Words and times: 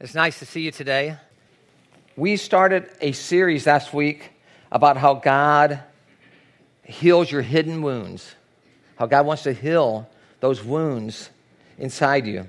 It's 0.00 0.14
nice 0.14 0.40
to 0.40 0.44
see 0.44 0.62
you 0.62 0.72
today. 0.72 1.16
We 2.16 2.36
started 2.36 2.90
a 3.00 3.12
series 3.12 3.64
last 3.64 3.94
week 3.94 4.32
about 4.72 4.96
how 4.96 5.14
God 5.14 5.80
heals 6.82 7.30
your 7.30 7.42
hidden 7.42 7.80
wounds, 7.80 8.34
how 8.96 9.06
God 9.06 9.24
wants 9.24 9.44
to 9.44 9.52
heal 9.52 10.10
those 10.40 10.64
wounds 10.64 11.30
inside 11.78 12.26
you. 12.26 12.48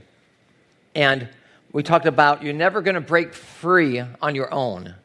And 0.95 1.29
we 1.71 1.83
talked 1.83 2.07
about 2.07 2.41
you're 2.41 2.51
never 2.51 2.81
going 2.81 2.95
to 2.95 3.01
break 3.01 3.35
free 3.35 3.99
on 3.99 4.33
your 4.33 4.51
own. 4.51 4.95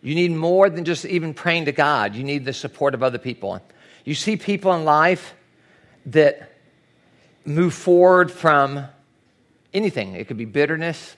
You 0.00 0.14
need 0.14 0.30
more 0.30 0.70
than 0.70 0.84
just 0.84 1.04
even 1.04 1.34
praying 1.34 1.64
to 1.64 1.72
God, 1.72 2.14
you 2.14 2.22
need 2.22 2.44
the 2.44 2.52
support 2.52 2.94
of 2.94 3.02
other 3.02 3.18
people. 3.18 3.60
You 4.04 4.14
see 4.14 4.36
people 4.36 4.72
in 4.74 4.84
life 4.84 5.34
that 6.06 6.52
move 7.44 7.74
forward 7.74 8.30
from 8.30 8.86
anything, 9.74 10.14
it 10.14 10.28
could 10.28 10.38
be 10.38 10.44
bitterness 10.44 11.16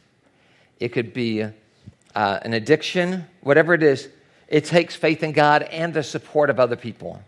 it 0.80 0.88
could 0.88 1.12
be 1.12 1.42
uh, 1.42 2.38
an 2.42 2.54
addiction, 2.54 3.26
whatever 3.40 3.74
it 3.74 3.82
is. 3.82 4.08
It 4.48 4.64
takes 4.64 4.94
faith 4.94 5.22
in 5.22 5.32
God 5.32 5.62
and 5.62 5.94
the 5.94 6.02
support 6.02 6.50
of 6.50 6.60
other 6.60 6.76
people. 6.76 7.22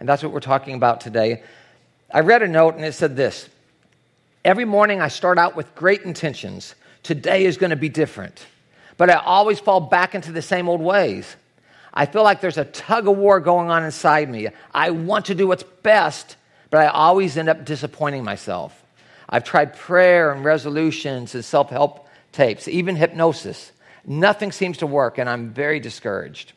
And 0.00 0.08
that's 0.08 0.22
what 0.22 0.32
we're 0.32 0.40
talking 0.40 0.74
about 0.74 1.00
today. 1.00 1.42
I 2.12 2.20
read 2.20 2.42
a 2.42 2.48
note 2.48 2.74
and 2.74 2.84
it 2.84 2.92
said 2.92 3.16
this 3.16 3.48
Every 4.44 4.64
morning 4.64 5.00
I 5.00 5.08
start 5.08 5.38
out 5.38 5.56
with 5.56 5.74
great 5.74 6.02
intentions. 6.02 6.74
Today 7.02 7.44
is 7.44 7.56
going 7.56 7.70
to 7.70 7.76
be 7.76 7.88
different. 7.88 8.46
But 8.96 9.10
I 9.10 9.14
always 9.14 9.60
fall 9.60 9.80
back 9.80 10.14
into 10.14 10.32
the 10.32 10.42
same 10.42 10.68
old 10.68 10.80
ways. 10.80 11.36
I 11.94 12.06
feel 12.06 12.22
like 12.22 12.40
there's 12.40 12.58
a 12.58 12.64
tug 12.64 13.08
of 13.08 13.16
war 13.16 13.40
going 13.40 13.70
on 13.70 13.84
inside 13.84 14.28
me. 14.28 14.48
I 14.74 14.90
want 14.90 15.26
to 15.26 15.34
do 15.34 15.46
what's 15.46 15.62
best, 15.62 16.36
but 16.70 16.80
I 16.80 16.88
always 16.88 17.36
end 17.36 17.48
up 17.48 17.64
disappointing 17.64 18.24
myself. 18.24 18.84
I've 19.28 19.44
tried 19.44 19.74
prayer 19.74 20.32
and 20.32 20.44
resolutions 20.44 21.34
and 21.34 21.44
self 21.44 21.70
help 21.70 22.07
tapes, 22.32 22.68
even 22.68 22.96
hypnosis. 22.96 23.72
Nothing 24.04 24.52
seems 24.52 24.78
to 24.78 24.86
work, 24.86 25.18
and 25.18 25.28
I'm 25.28 25.50
very 25.50 25.80
discouraged. 25.80 26.52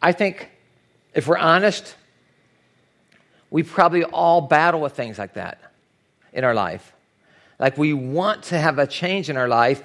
I 0.00 0.12
think 0.12 0.50
if 1.14 1.26
we're 1.26 1.36
honest, 1.36 1.94
we 3.50 3.62
probably 3.62 4.04
all 4.04 4.40
battle 4.40 4.80
with 4.80 4.94
things 4.94 5.18
like 5.18 5.34
that 5.34 5.60
in 6.32 6.44
our 6.44 6.54
life. 6.54 6.92
Like 7.58 7.76
we 7.76 7.92
want 7.92 8.44
to 8.44 8.58
have 8.58 8.78
a 8.78 8.86
change 8.86 9.28
in 9.28 9.36
our 9.36 9.48
life, 9.48 9.82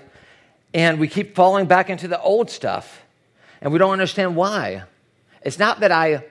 and 0.74 1.00
we 1.00 1.08
keep 1.08 1.36
falling 1.36 1.66
back 1.66 1.90
into 1.90 2.08
the 2.08 2.22
old 2.22 2.50
stuff, 2.50 3.04
and 3.62 3.74
we 3.74 3.80
don't 3.80 3.92
understand 3.92 4.36
why. 4.36 4.84
It's 5.42 5.60
not 5.60 5.82
that 5.82 5.92
I 5.92 6.26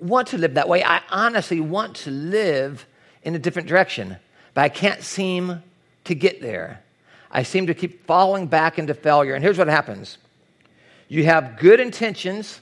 want 0.00 0.28
to 0.28 0.38
live 0.38 0.54
that 0.54 0.68
way, 0.68 0.84
I 0.84 1.00
honestly 1.10 1.60
want 1.60 1.96
to 1.96 2.10
live 2.10 2.86
in 3.22 3.34
a 3.34 3.38
different 3.38 3.68
direction, 3.68 4.16
but 4.54 4.62
I 4.62 4.68
can't 4.68 5.02
seem 5.02 5.62
to 6.04 6.14
get 6.14 6.42
there. 6.42 6.82
I 7.32 7.42
seem 7.42 7.66
to 7.68 7.74
keep 7.74 8.06
falling 8.06 8.46
back 8.46 8.78
into 8.78 8.92
failure. 8.92 9.34
And 9.34 9.42
here's 9.42 9.58
what 9.58 9.68
happens 9.68 10.18
you 11.08 11.24
have 11.24 11.58
good 11.58 11.80
intentions. 11.80 12.60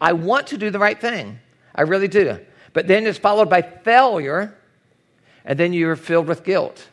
I 0.00 0.12
want 0.12 0.48
to 0.48 0.58
do 0.58 0.70
the 0.70 0.78
right 0.78 1.00
thing. 1.00 1.38
I 1.74 1.82
really 1.82 2.08
do. 2.08 2.38
But 2.72 2.86
then 2.88 3.06
it's 3.06 3.18
followed 3.18 3.48
by 3.48 3.62
failure, 3.62 4.54
and 5.44 5.58
then 5.58 5.72
you're 5.72 5.96
filled 5.96 6.26
with 6.26 6.44
guilt. 6.44 6.86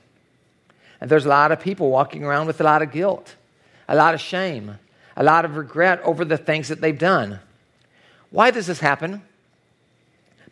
And 1.01 1.09
there's 1.09 1.25
a 1.25 1.29
lot 1.29 1.51
of 1.51 1.59
people 1.59 1.89
walking 1.89 2.23
around 2.23 2.47
with 2.47 2.61
a 2.61 2.63
lot 2.63 2.81
of 2.81 2.91
guilt, 2.91 3.35
a 3.89 3.95
lot 3.95 4.13
of 4.13 4.21
shame, 4.21 4.77
a 5.17 5.23
lot 5.23 5.45
of 5.45 5.57
regret 5.57 5.99
over 6.03 6.23
the 6.23 6.37
things 6.37 6.67
that 6.67 6.79
they've 6.79 6.97
done. 6.97 7.39
Why 8.29 8.51
does 8.51 8.67
this 8.67 8.79
happen? 8.79 9.23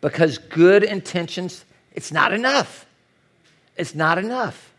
Because 0.00 0.38
good 0.38 0.82
intentions, 0.82 1.64
it's 1.92 2.10
not 2.10 2.32
enough. 2.32 2.86
It's 3.76 3.94
not 3.94 4.18
enough. 4.18 4.69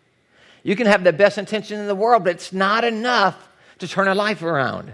You 0.64 0.76
can 0.76 0.88
have 0.88 1.04
the 1.04 1.14
best 1.14 1.38
intention 1.38 1.80
in 1.80 1.88
the 1.88 1.95
world, 1.95 2.23
but 2.23 2.36
it's 2.36 2.54
not 2.54 2.84
enough 2.84 3.50
to 3.80 3.88
turn 3.88 4.08
a 4.08 4.16
life 4.16 4.44
around. 4.44 4.92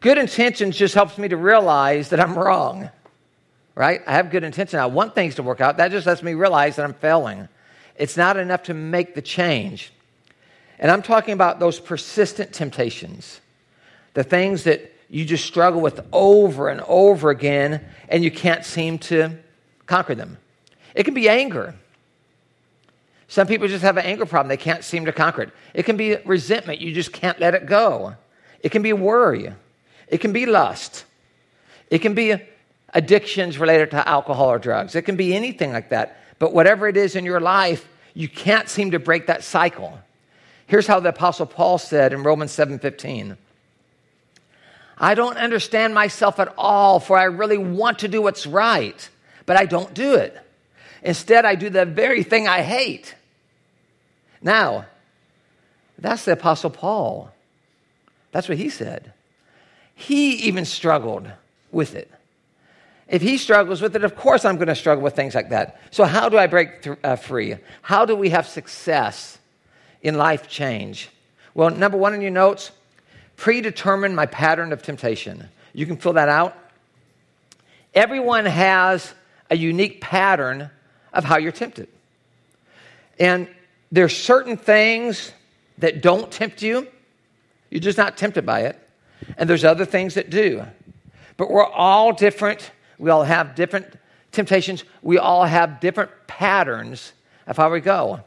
Good 0.00 0.18
intentions 0.18 0.76
just 0.76 0.94
helps 0.94 1.18
me 1.18 1.28
to 1.28 1.36
realize 1.36 2.10
that 2.10 2.20
I'm 2.20 2.36
wrong, 2.36 2.90
right? 3.74 4.00
I 4.06 4.12
have 4.12 4.30
good 4.30 4.44
intention. 4.44 4.78
I 4.78 4.86
want 4.86 5.14
things 5.14 5.36
to 5.36 5.42
work 5.42 5.60
out. 5.60 5.76
That 5.76 5.90
just 5.90 6.06
lets 6.06 6.22
me 6.22 6.34
realize 6.34 6.76
that 6.76 6.84
I'm 6.84 6.94
failing. 6.94 7.48
It's 7.96 8.16
not 8.16 8.36
enough 8.36 8.64
to 8.64 8.74
make 8.74 9.14
the 9.14 9.22
change. 9.22 9.92
And 10.78 10.90
I'm 10.90 11.02
talking 11.02 11.34
about 11.34 11.58
those 11.58 11.80
persistent 11.80 12.52
temptations, 12.52 13.40
the 14.14 14.22
things 14.22 14.64
that 14.64 14.92
you 15.10 15.24
just 15.24 15.44
struggle 15.44 15.80
with 15.80 16.00
over 16.12 16.68
and 16.68 16.80
over 16.82 17.30
again, 17.30 17.84
and 18.08 18.22
you 18.22 18.30
can't 18.30 18.64
seem 18.64 18.98
to 18.98 19.36
conquer 19.86 20.14
them. 20.14 20.38
It 20.94 21.04
can 21.04 21.14
be 21.14 21.28
anger. 21.28 21.74
Some 23.28 23.46
people 23.46 23.68
just 23.68 23.82
have 23.82 23.98
an 23.98 24.06
anger 24.06 24.24
problem. 24.24 24.48
They 24.48 24.56
can't 24.56 24.82
seem 24.82 25.04
to 25.04 25.12
conquer 25.12 25.42
it. 25.42 25.50
It 25.74 25.84
can 25.84 25.98
be 25.98 26.16
resentment. 26.24 26.80
You 26.80 26.92
just 26.94 27.12
can't 27.12 27.38
let 27.38 27.54
it 27.54 27.66
go. 27.66 28.16
It 28.60 28.70
can 28.70 28.82
be 28.82 28.94
worry. 28.94 29.52
It 30.08 30.18
can 30.18 30.32
be 30.32 30.46
lust. 30.46 31.04
It 31.90 31.98
can 31.98 32.14
be 32.14 32.36
addictions 32.94 33.58
related 33.58 33.90
to 33.90 34.08
alcohol 34.08 34.50
or 34.50 34.58
drugs. 34.58 34.94
It 34.94 35.02
can 35.02 35.16
be 35.16 35.36
anything 35.36 35.72
like 35.72 35.90
that. 35.90 36.18
But 36.38 36.54
whatever 36.54 36.88
it 36.88 36.96
is 36.96 37.16
in 37.16 37.26
your 37.26 37.40
life, 37.40 37.86
you 38.14 38.28
can't 38.28 38.68
seem 38.68 38.92
to 38.92 38.98
break 38.98 39.26
that 39.26 39.44
cycle. 39.44 39.98
Here's 40.66 40.86
how 40.86 41.00
the 41.00 41.10
apostle 41.10 41.46
Paul 41.46 41.76
said 41.78 42.14
in 42.14 42.22
Romans 42.22 42.50
7:15. 42.52 43.36
I 44.96 45.14
don't 45.14 45.36
understand 45.36 45.94
myself 45.94 46.40
at 46.40 46.52
all, 46.56 46.98
for 46.98 47.16
I 47.16 47.24
really 47.24 47.58
want 47.58 48.00
to 48.00 48.08
do 48.08 48.20
what's 48.20 48.46
right, 48.46 49.08
but 49.46 49.56
I 49.56 49.66
don't 49.66 49.94
do 49.94 50.14
it. 50.14 50.36
Instead, 51.02 51.44
I 51.44 51.54
do 51.54 51.70
the 51.70 51.84
very 51.84 52.22
thing 52.22 52.48
I 52.48 52.62
hate. 52.62 53.14
Now, 54.42 54.86
that's 55.98 56.24
the 56.24 56.32
Apostle 56.32 56.70
Paul. 56.70 57.32
That's 58.32 58.48
what 58.48 58.58
he 58.58 58.68
said. 58.68 59.12
He 59.94 60.34
even 60.46 60.64
struggled 60.64 61.30
with 61.72 61.94
it. 61.94 62.10
If 63.08 63.22
he 63.22 63.38
struggles 63.38 63.80
with 63.80 63.96
it, 63.96 64.04
of 64.04 64.14
course 64.14 64.44
I'm 64.44 64.56
going 64.56 64.68
to 64.68 64.74
struggle 64.74 65.02
with 65.02 65.16
things 65.16 65.34
like 65.34 65.48
that. 65.48 65.80
So, 65.90 66.04
how 66.04 66.28
do 66.28 66.36
I 66.36 66.46
break 66.46 66.86
uh, 67.02 67.16
free? 67.16 67.56
How 67.82 68.04
do 68.04 68.14
we 68.14 68.30
have 68.30 68.46
success 68.46 69.38
in 70.02 70.16
life 70.16 70.48
change? 70.48 71.08
Well, 71.54 71.70
number 71.70 71.96
one 71.96 72.14
in 72.14 72.20
your 72.20 72.30
notes, 72.30 72.70
predetermine 73.36 74.14
my 74.14 74.26
pattern 74.26 74.72
of 74.72 74.82
temptation. 74.82 75.48
You 75.72 75.86
can 75.86 75.96
fill 75.96 76.12
that 76.12 76.28
out. 76.28 76.56
Everyone 77.94 78.44
has 78.44 79.14
a 79.50 79.56
unique 79.56 80.00
pattern 80.00 80.70
of 81.12 81.24
how 81.24 81.38
you're 81.38 81.52
tempted. 81.52 81.88
And 83.18 83.48
there's 83.90 84.16
certain 84.16 84.56
things 84.56 85.32
that 85.78 86.02
don't 86.02 86.30
tempt 86.30 86.62
you. 86.62 86.86
You're 87.70 87.80
just 87.80 87.98
not 87.98 88.16
tempted 88.16 88.44
by 88.44 88.62
it. 88.62 88.78
And 89.36 89.48
there's 89.48 89.64
other 89.64 89.84
things 89.84 90.14
that 90.14 90.30
do. 90.30 90.64
But 91.36 91.50
we're 91.50 91.66
all 91.66 92.12
different. 92.12 92.70
We 92.98 93.10
all 93.10 93.24
have 93.24 93.54
different 93.54 93.86
temptations. 94.32 94.84
We 95.02 95.18
all 95.18 95.44
have 95.44 95.80
different 95.80 96.10
patterns 96.26 97.12
of 97.46 97.56
how 97.56 97.70
we 97.70 97.80
go. 97.80 98.20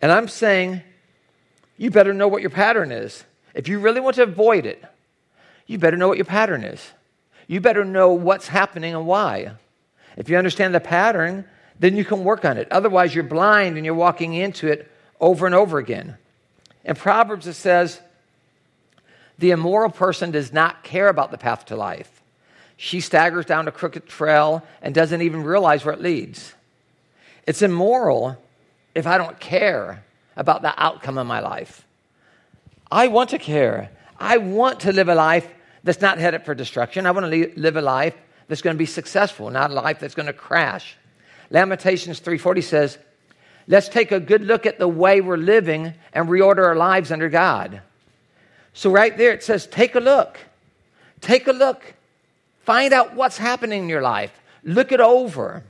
And 0.00 0.12
I'm 0.12 0.28
saying 0.28 0.82
you 1.76 1.90
better 1.90 2.14
know 2.14 2.28
what 2.28 2.42
your 2.42 2.50
pattern 2.50 2.92
is. 2.92 3.24
If 3.54 3.68
you 3.68 3.78
really 3.78 4.00
want 4.00 4.16
to 4.16 4.22
avoid 4.22 4.66
it, 4.66 4.84
you 5.66 5.78
better 5.78 5.96
know 5.96 6.08
what 6.08 6.18
your 6.18 6.24
pattern 6.24 6.62
is. 6.62 6.92
You 7.46 7.60
better 7.60 7.84
know 7.84 8.12
what's 8.12 8.48
happening 8.48 8.94
and 8.94 9.06
why. 9.06 9.52
If 10.16 10.28
you 10.28 10.36
understand 10.36 10.74
the 10.74 10.80
pattern, 10.80 11.46
then 11.78 11.96
you 11.96 12.04
can 12.04 12.24
work 12.24 12.44
on 12.44 12.56
it. 12.56 12.70
Otherwise, 12.70 13.14
you're 13.14 13.24
blind 13.24 13.76
and 13.76 13.84
you're 13.84 13.94
walking 13.94 14.34
into 14.34 14.68
it 14.68 14.90
over 15.20 15.46
and 15.46 15.54
over 15.54 15.78
again. 15.78 16.16
In 16.84 16.94
Proverbs, 16.94 17.46
it 17.46 17.54
says, 17.54 18.00
The 19.38 19.50
immoral 19.50 19.90
person 19.90 20.30
does 20.30 20.52
not 20.52 20.84
care 20.84 21.08
about 21.08 21.30
the 21.30 21.38
path 21.38 21.66
to 21.66 21.76
life. 21.76 22.22
She 22.76 23.00
staggers 23.00 23.46
down 23.46 23.68
a 23.68 23.72
crooked 23.72 24.06
trail 24.06 24.62
and 24.82 24.94
doesn't 24.94 25.22
even 25.22 25.44
realize 25.44 25.84
where 25.84 25.94
it 25.94 26.00
leads. 26.00 26.54
It's 27.46 27.62
immoral 27.62 28.36
if 28.94 29.06
I 29.06 29.18
don't 29.18 29.38
care 29.38 30.04
about 30.36 30.62
the 30.62 30.74
outcome 30.82 31.18
of 31.18 31.26
my 31.26 31.40
life. 31.40 31.84
I 32.90 33.08
want 33.08 33.30
to 33.30 33.38
care. 33.38 33.90
I 34.18 34.38
want 34.38 34.80
to 34.80 34.92
live 34.92 35.08
a 35.08 35.14
life 35.14 35.48
that's 35.82 36.00
not 36.00 36.18
headed 36.18 36.44
for 36.44 36.54
destruction. 36.54 37.06
I 37.06 37.10
want 37.10 37.30
to 37.30 37.52
live 37.56 37.76
a 37.76 37.82
life 37.82 38.16
that's 38.48 38.62
going 38.62 38.74
to 38.74 38.78
be 38.78 38.86
successful, 38.86 39.50
not 39.50 39.70
a 39.70 39.74
life 39.74 40.00
that's 40.00 40.14
going 40.14 40.26
to 40.26 40.32
crash. 40.32 40.96
Lamentations 41.54 42.18
3:40 42.18 42.60
says, 42.60 42.98
"Let's 43.68 43.88
take 43.88 44.10
a 44.10 44.18
good 44.18 44.42
look 44.42 44.66
at 44.66 44.80
the 44.80 44.88
way 44.88 45.20
we're 45.20 45.36
living 45.36 45.94
and 46.12 46.28
reorder 46.28 46.64
our 46.64 46.74
lives 46.74 47.12
under 47.12 47.28
God." 47.28 47.80
So 48.72 48.90
right 48.90 49.16
there 49.16 49.30
it 49.30 49.44
says, 49.44 49.68
"Take 49.68 49.94
a 49.94 50.00
look. 50.00 50.40
Take 51.20 51.46
a 51.46 51.52
look. 51.52 51.94
Find 52.64 52.92
out 52.92 53.14
what's 53.14 53.38
happening 53.38 53.84
in 53.84 53.88
your 53.88 54.02
life. 54.02 54.32
Look 54.64 54.90
it 54.90 54.98
over." 54.98 55.62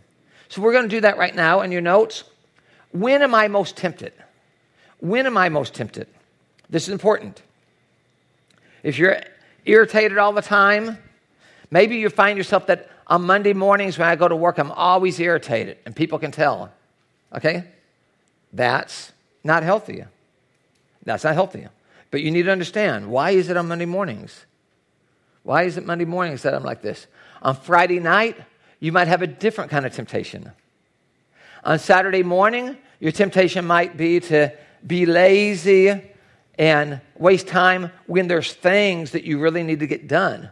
So 0.49 0.63
we're 0.63 0.73
going 0.73 0.89
to 0.89 0.97
do 0.97 1.03
that 1.03 1.19
right 1.19 1.35
now 1.35 1.61
in 1.61 1.71
your 1.71 1.83
notes. 1.83 2.25
When 2.93 3.21
am 3.21 3.35
I 3.35 3.49
most 3.49 3.77
tempted? 3.77 4.15
When 5.01 5.27
am 5.27 5.37
I 5.37 5.51
most 5.51 5.75
tempted? 5.75 6.09
This 6.71 6.85
is 6.85 6.93
important. 6.93 7.43
If 8.83 8.99
you're 8.99 9.21
irritated 9.67 10.17
all 10.17 10.33
the 10.33 10.41
time, 10.41 10.97
maybe 11.71 11.97
you 11.97 12.09
find 12.09 12.39
yourself 12.39 12.69
that 12.69 12.89
on 13.07 13.23
Monday 13.23 13.53
mornings 13.53 13.99
when 13.99 14.09
I 14.09 14.17
go 14.17 14.29
to 14.29 14.37
work, 14.37 14.59
I'm 14.59 14.73
always 14.73 15.21
irritated, 15.21 15.79
and 15.85 15.95
people 15.95 16.19
can 16.19 16.31
tell. 16.31 16.73
Okay? 17.35 17.65
That's 18.53 19.13
not 19.43 19.63
healthy. 19.63 20.05
That's 21.05 21.25
not 21.25 21.35
healthy. 21.35 21.67
But 22.11 22.23
you 22.23 22.31
need 22.31 22.45
to 22.45 22.53
understand 22.53 23.09
why 23.11 23.31
is 23.31 23.51
it 23.51 23.57
on 23.57 23.69
Monday 23.69 23.87
mornings? 23.87 24.47
Why 25.43 25.65
is 25.65 25.77
it 25.77 25.85
Monday 25.85 26.05
mornings 26.05 26.43
that 26.43 26.55
I'm 26.55 26.63
like 26.63 26.81
this? 26.81 27.07
On 27.43 27.55
Friday 27.55 28.01
night, 28.01 28.37
you 28.81 28.93
might 28.93 29.09
have 29.09 29.23
a 29.23 29.27
different 29.27 29.71
kind 29.71 29.85
of 29.85 29.93
temptation. 29.93 30.53
On 31.65 31.79
Saturday 31.79 32.23
morning, 32.23 32.77
your 33.01 33.13
temptation 33.13 33.67
might 33.67 33.97
be 33.97 34.21
to 34.21 34.53
be 34.87 35.07
lazy 35.07 36.03
and 36.59 37.01
waste 37.17 37.49
time 37.49 37.91
when 38.07 38.29
there's 38.29 38.53
things 38.53 39.11
that 39.11 39.25
you 39.25 39.39
really 39.39 39.63
need 39.63 39.81
to 39.81 39.87
get 39.87 40.07
done. 40.07 40.51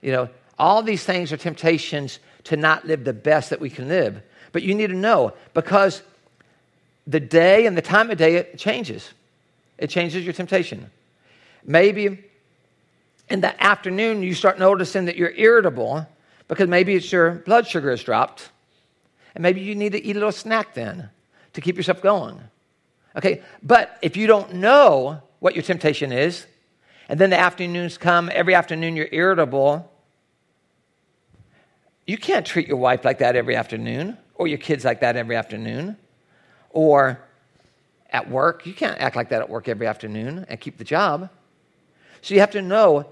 You 0.00 0.12
know, 0.12 0.28
all 0.62 0.80
these 0.80 1.02
things 1.02 1.32
are 1.32 1.36
temptations 1.36 2.20
to 2.44 2.56
not 2.56 2.86
live 2.86 3.02
the 3.02 3.12
best 3.12 3.50
that 3.50 3.60
we 3.60 3.68
can 3.68 3.88
live. 3.88 4.22
But 4.52 4.62
you 4.62 4.76
need 4.76 4.90
to 4.90 4.96
know 4.96 5.32
because 5.54 6.02
the 7.04 7.18
day 7.18 7.66
and 7.66 7.76
the 7.76 7.82
time 7.82 8.12
of 8.12 8.18
day 8.18 8.36
it 8.36 8.58
changes. 8.58 9.12
It 9.76 9.90
changes 9.90 10.22
your 10.22 10.32
temptation. 10.32 10.88
Maybe 11.64 12.24
in 13.28 13.40
the 13.40 13.60
afternoon 13.60 14.22
you 14.22 14.34
start 14.34 14.60
noticing 14.60 15.06
that 15.06 15.16
you're 15.16 15.32
irritable 15.32 16.06
because 16.46 16.68
maybe 16.68 16.94
it's 16.94 17.10
your 17.10 17.32
blood 17.32 17.66
sugar 17.66 17.90
has 17.90 18.04
dropped. 18.04 18.48
And 19.34 19.42
maybe 19.42 19.62
you 19.62 19.74
need 19.74 19.92
to 19.92 20.04
eat 20.04 20.14
a 20.14 20.20
little 20.20 20.30
snack 20.30 20.74
then 20.74 21.10
to 21.54 21.60
keep 21.60 21.76
yourself 21.76 22.00
going. 22.00 22.40
Okay, 23.16 23.42
but 23.64 23.98
if 24.00 24.16
you 24.16 24.28
don't 24.28 24.54
know 24.54 25.22
what 25.40 25.56
your 25.56 25.64
temptation 25.64 26.12
is, 26.12 26.46
and 27.08 27.18
then 27.18 27.30
the 27.30 27.38
afternoons 27.38 27.98
come, 27.98 28.30
every 28.32 28.54
afternoon 28.54 28.94
you're 28.94 29.08
irritable, 29.10 29.88
you 32.06 32.18
can't 32.18 32.44
treat 32.44 32.68
your 32.68 32.76
wife 32.76 33.04
like 33.04 33.18
that 33.18 33.36
every 33.36 33.56
afternoon, 33.56 34.18
or 34.34 34.46
your 34.46 34.58
kids 34.58 34.84
like 34.84 35.00
that 35.00 35.16
every 35.16 35.36
afternoon, 35.36 35.96
or 36.70 37.20
at 38.10 38.28
work. 38.30 38.66
You 38.66 38.74
can't 38.74 39.00
act 39.00 39.16
like 39.16 39.30
that 39.30 39.40
at 39.40 39.48
work 39.48 39.68
every 39.68 39.86
afternoon 39.86 40.46
and 40.48 40.60
keep 40.60 40.78
the 40.78 40.84
job. 40.84 41.30
So 42.20 42.34
you 42.34 42.40
have 42.40 42.50
to 42.52 42.62
know 42.62 43.06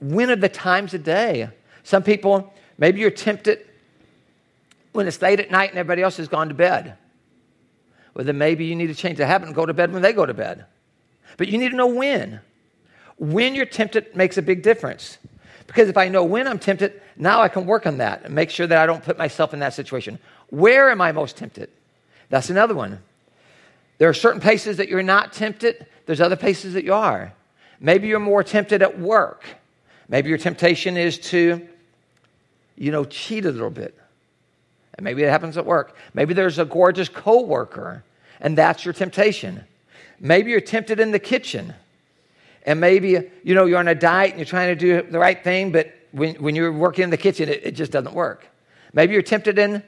when 0.00 0.30
are 0.30 0.36
the 0.36 0.48
times 0.48 0.94
of 0.94 1.04
day. 1.04 1.48
Some 1.82 2.02
people, 2.02 2.52
maybe 2.78 3.00
you're 3.00 3.10
tempted 3.10 3.66
when 4.92 5.06
it's 5.06 5.20
late 5.20 5.40
at 5.40 5.50
night 5.50 5.70
and 5.70 5.78
everybody 5.78 6.02
else 6.02 6.16
has 6.16 6.28
gone 6.28 6.48
to 6.48 6.54
bed. 6.54 6.96
Well, 8.14 8.24
then 8.24 8.38
maybe 8.38 8.64
you 8.64 8.76
need 8.76 8.86
to 8.88 8.94
change 8.94 9.18
the 9.18 9.26
habit 9.26 9.46
and 9.46 9.54
go 9.54 9.66
to 9.66 9.74
bed 9.74 9.92
when 9.92 10.02
they 10.02 10.12
go 10.12 10.24
to 10.24 10.34
bed. 10.34 10.66
But 11.36 11.48
you 11.48 11.58
need 11.58 11.70
to 11.70 11.76
know 11.76 11.88
when. 11.88 12.40
When 13.16 13.54
you're 13.54 13.66
tempted 13.66 14.14
makes 14.14 14.38
a 14.38 14.42
big 14.42 14.62
difference. 14.62 15.18
Because 15.66 15.88
if 15.88 15.96
I 15.96 16.08
know 16.08 16.24
when 16.24 16.46
I'm 16.46 16.58
tempted, 16.58 17.00
now 17.16 17.40
I 17.40 17.48
can 17.48 17.66
work 17.66 17.86
on 17.86 17.98
that 17.98 18.24
and 18.24 18.34
make 18.34 18.50
sure 18.50 18.66
that 18.66 18.78
I 18.78 18.86
don't 18.86 19.02
put 19.02 19.18
myself 19.18 19.54
in 19.54 19.60
that 19.60 19.74
situation. 19.74 20.18
Where 20.50 20.90
am 20.90 21.00
I 21.00 21.12
most 21.12 21.36
tempted? 21.36 21.70
That's 22.28 22.50
another 22.50 22.74
one. 22.74 23.00
There 23.98 24.08
are 24.08 24.14
certain 24.14 24.40
places 24.40 24.76
that 24.78 24.88
you're 24.88 25.02
not 25.02 25.32
tempted, 25.32 25.86
there's 26.06 26.20
other 26.20 26.36
places 26.36 26.74
that 26.74 26.84
you 26.84 26.92
are. 26.94 27.32
Maybe 27.80 28.08
you're 28.08 28.20
more 28.20 28.42
tempted 28.42 28.82
at 28.82 28.98
work. 28.98 29.44
Maybe 30.08 30.28
your 30.28 30.38
temptation 30.38 30.96
is 30.96 31.18
to, 31.30 31.66
you 32.76 32.90
know, 32.90 33.04
cheat 33.04 33.44
a 33.46 33.50
little 33.50 33.70
bit. 33.70 33.98
And 34.94 35.04
maybe 35.04 35.22
it 35.22 35.30
happens 35.30 35.56
at 35.56 35.66
work. 35.66 35.96
Maybe 36.12 36.34
there's 36.34 36.58
a 36.58 36.64
gorgeous 36.64 37.08
coworker, 37.08 38.04
and 38.40 38.56
that's 38.56 38.84
your 38.84 38.94
temptation. 38.94 39.64
Maybe 40.20 40.50
you're 40.50 40.60
tempted 40.60 41.00
in 41.00 41.10
the 41.10 41.18
kitchen. 41.18 41.74
And 42.64 42.80
maybe, 42.80 43.30
you 43.42 43.54
know, 43.54 43.66
you're 43.66 43.78
on 43.78 43.88
a 43.88 43.94
diet 43.94 44.30
and 44.30 44.38
you're 44.38 44.46
trying 44.46 44.68
to 44.68 44.74
do 44.76 45.02
the 45.10 45.18
right 45.18 45.42
thing, 45.42 45.70
but 45.70 45.92
when, 46.12 46.36
when 46.36 46.54
you're 46.54 46.72
working 46.72 47.04
in 47.04 47.10
the 47.10 47.16
kitchen, 47.16 47.48
it, 47.48 47.60
it 47.64 47.70
just 47.72 47.92
doesn't 47.92 48.14
work. 48.14 48.46
Maybe 48.92 49.12
you're 49.12 49.22
tempted 49.22 49.58
in 49.58 49.82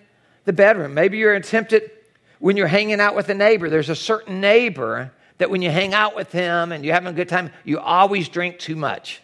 the 0.45 0.53
bedroom. 0.53 0.93
Maybe 0.93 1.19
you're 1.19 1.39
tempted 1.41 1.91
when 2.39 2.57
you're 2.57 2.67
hanging 2.67 3.01
out 3.01 3.17
with 3.17 3.29
a 3.29 3.35
neighbor. 3.35 3.71
There's 3.71 3.89
a 3.89 3.97
certain 3.97 4.41
neighbor 4.41 5.13
that 5.39 5.49
when 5.49 5.63
you 5.63 5.71
hang 5.71 5.95
out 5.95 6.15
with 6.15 6.33
him 6.33 6.73
and 6.73 6.85
you're 6.85 6.95
having 6.95 7.09
a 7.09 7.13
good 7.13 7.29
time, 7.29 7.51
you 7.65 7.79
always 7.79 8.29
drink 8.29 8.59
too 8.59 8.77
much. 8.77 9.23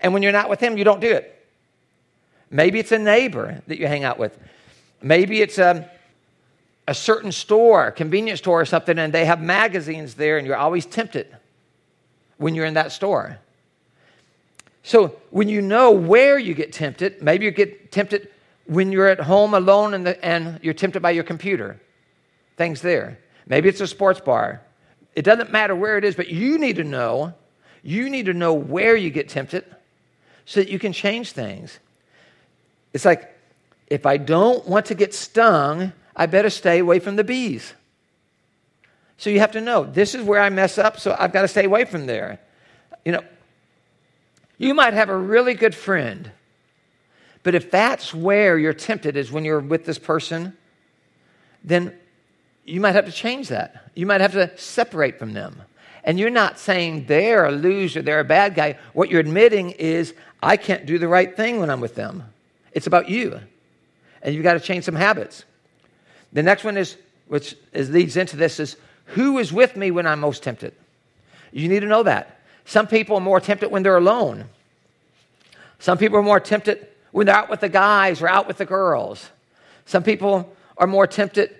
And 0.00 0.12
when 0.12 0.22
you're 0.22 0.32
not 0.32 0.48
with 0.48 0.60
him, 0.60 0.78
you 0.78 0.84
don't 0.84 1.00
do 1.00 1.10
it. 1.10 1.28
Maybe 2.50 2.78
it's 2.78 2.92
a 2.92 2.98
neighbor 2.98 3.62
that 3.66 3.78
you 3.78 3.86
hang 3.86 4.04
out 4.04 4.18
with. 4.18 4.38
Maybe 5.00 5.40
it's 5.40 5.58
a, 5.58 5.90
a 6.86 6.94
certain 6.94 7.32
store, 7.32 7.90
convenience 7.90 8.40
store 8.40 8.60
or 8.60 8.64
something, 8.64 8.98
and 8.98 9.12
they 9.12 9.24
have 9.24 9.40
magazines 9.40 10.14
there, 10.14 10.38
and 10.38 10.46
you're 10.46 10.56
always 10.56 10.84
tempted 10.84 11.34
when 12.38 12.54
you're 12.54 12.66
in 12.66 12.74
that 12.74 12.92
store. 12.92 13.38
So 14.82 15.16
when 15.30 15.48
you 15.48 15.62
know 15.62 15.92
where 15.92 16.38
you 16.38 16.54
get 16.54 16.72
tempted, 16.72 17.22
maybe 17.22 17.44
you 17.44 17.50
get 17.50 17.92
tempted 17.92 18.28
when 18.66 18.92
you're 18.92 19.08
at 19.08 19.20
home 19.20 19.54
alone 19.54 19.94
and, 19.94 20.06
the, 20.06 20.24
and 20.24 20.58
you're 20.62 20.74
tempted 20.74 21.02
by 21.02 21.10
your 21.10 21.24
computer. 21.24 21.80
Things 22.56 22.82
there. 22.82 23.18
Maybe 23.46 23.68
it's 23.68 23.80
a 23.80 23.86
sports 23.86 24.20
bar. 24.20 24.62
It 25.14 25.22
doesn't 25.22 25.52
matter 25.52 25.76
where 25.76 25.98
it 25.98 26.04
is, 26.04 26.14
but 26.14 26.28
you 26.28 26.58
need 26.58 26.76
to 26.76 26.84
know. 26.84 27.34
You 27.82 28.08
need 28.08 28.26
to 28.26 28.34
know 28.34 28.54
where 28.54 28.96
you 28.96 29.10
get 29.10 29.28
tempted 29.28 29.64
so 30.46 30.60
that 30.60 30.68
you 30.68 30.78
can 30.78 30.92
change 30.92 31.32
things. 31.32 31.78
It's 32.92 33.04
like, 33.04 33.28
if 33.86 34.06
I 34.06 34.16
don't 34.16 34.66
want 34.66 34.86
to 34.86 34.94
get 34.94 35.14
stung, 35.14 35.92
I 36.16 36.26
better 36.26 36.50
stay 36.50 36.78
away 36.78 36.98
from 36.98 37.16
the 37.16 37.24
bees. 37.24 37.74
So 39.22 39.30
you 39.30 39.38
have 39.38 39.52
to 39.52 39.60
know 39.60 39.84
this 39.84 40.16
is 40.16 40.22
where 40.24 40.40
I 40.40 40.48
mess 40.50 40.78
up, 40.78 40.98
so 40.98 41.14
I've 41.16 41.32
got 41.32 41.42
to 41.42 41.48
stay 41.48 41.64
away 41.64 41.84
from 41.84 42.06
there. 42.06 42.40
You 43.04 43.12
know, 43.12 43.22
you 44.58 44.74
might 44.74 44.94
have 44.94 45.10
a 45.10 45.16
really 45.16 45.54
good 45.54 45.76
friend, 45.76 46.28
but 47.44 47.54
if 47.54 47.70
that's 47.70 48.12
where 48.12 48.58
you're 48.58 48.72
tempted 48.72 49.16
is 49.16 49.30
when 49.30 49.44
you're 49.44 49.60
with 49.60 49.84
this 49.84 49.96
person, 49.96 50.56
then 51.62 51.96
you 52.64 52.80
might 52.80 52.96
have 52.96 53.06
to 53.06 53.12
change 53.12 53.46
that. 53.50 53.92
You 53.94 54.06
might 54.06 54.20
have 54.20 54.32
to 54.32 54.58
separate 54.58 55.20
from 55.20 55.34
them. 55.34 55.62
And 56.02 56.18
you're 56.18 56.28
not 56.28 56.58
saying 56.58 57.06
they're 57.06 57.44
a 57.44 57.52
loser, 57.52 58.02
they're 58.02 58.18
a 58.18 58.24
bad 58.24 58.56
guy. 58.56 58.76
What 58.92 59.08
you're 59.08 59.20
admitting 59.20 59.70
is, 59.70 60.14
I 60.42 60.56
can't 60.56 60.84
do 60.84 60.98
the 60.98 61.06
right 61.06 61.36
thing 61.36 61.60
when 61.60 61.70
I'm 61.70 61.80
with 61.80 61.94
them. 61.94 62.24
It's 62.72 62.88
about 62.88 63.08
you. 63.08 63.38
And 64.20 64.34
you've 64.34 64.42
got 64.42 64.54
to 64.54 64.60
change 64.60 64.82
some 64.82 64.96
habits. 64.96 65.44
The 66.32 66.42
next 66.42 66.64
one 66.64 66.76
is, 66.76 66.96
which 67.28 67.54
is, 67.72 67.88
leads 67.88 68.16
into 68.16 68.36
this, 68.36 68.58
is 68.58 68.76
who 69.14 69.38
is 69.38 69.52
with 69.52 69.76
me 69.76 69.90
when 69.90 70.06
I'm 70.06 70.20
most 70.20 70.42
tempted? 70.42 70.74
You 71.52 71.68
need 71.68 71.80
to 71.80 71.86
know 71.86 72.02
that. 72.02 72.40
Some 72.64 72.86
people 72.86 73.16
are 73.16 73.20
more 73.20 73.40
tempted 73.40 73.70
when 73.70 73.82
they're 73.82 73.96
alone. 73.96 74.46
Some 75.78 75.98
people 75.98 76.18
are 76.18 76.22
more 76.22 76.40
tempted 76.40 76.86
when 77.10 77.26
they're 77.26 77.34
out 77.34 77.50
with 77.50 77.60
the 77.60 77.68
guys 77.68 78.22
or 78.22 78.28
out 78.28 78.46
with 78.46 78.56
the 78.56 78.64
girls. 78.64 79.30
Some 79.84 80.02
people 80.02 80.54
are 80.78 80.86
more 80.86 81.06
tempted 81.06 81.54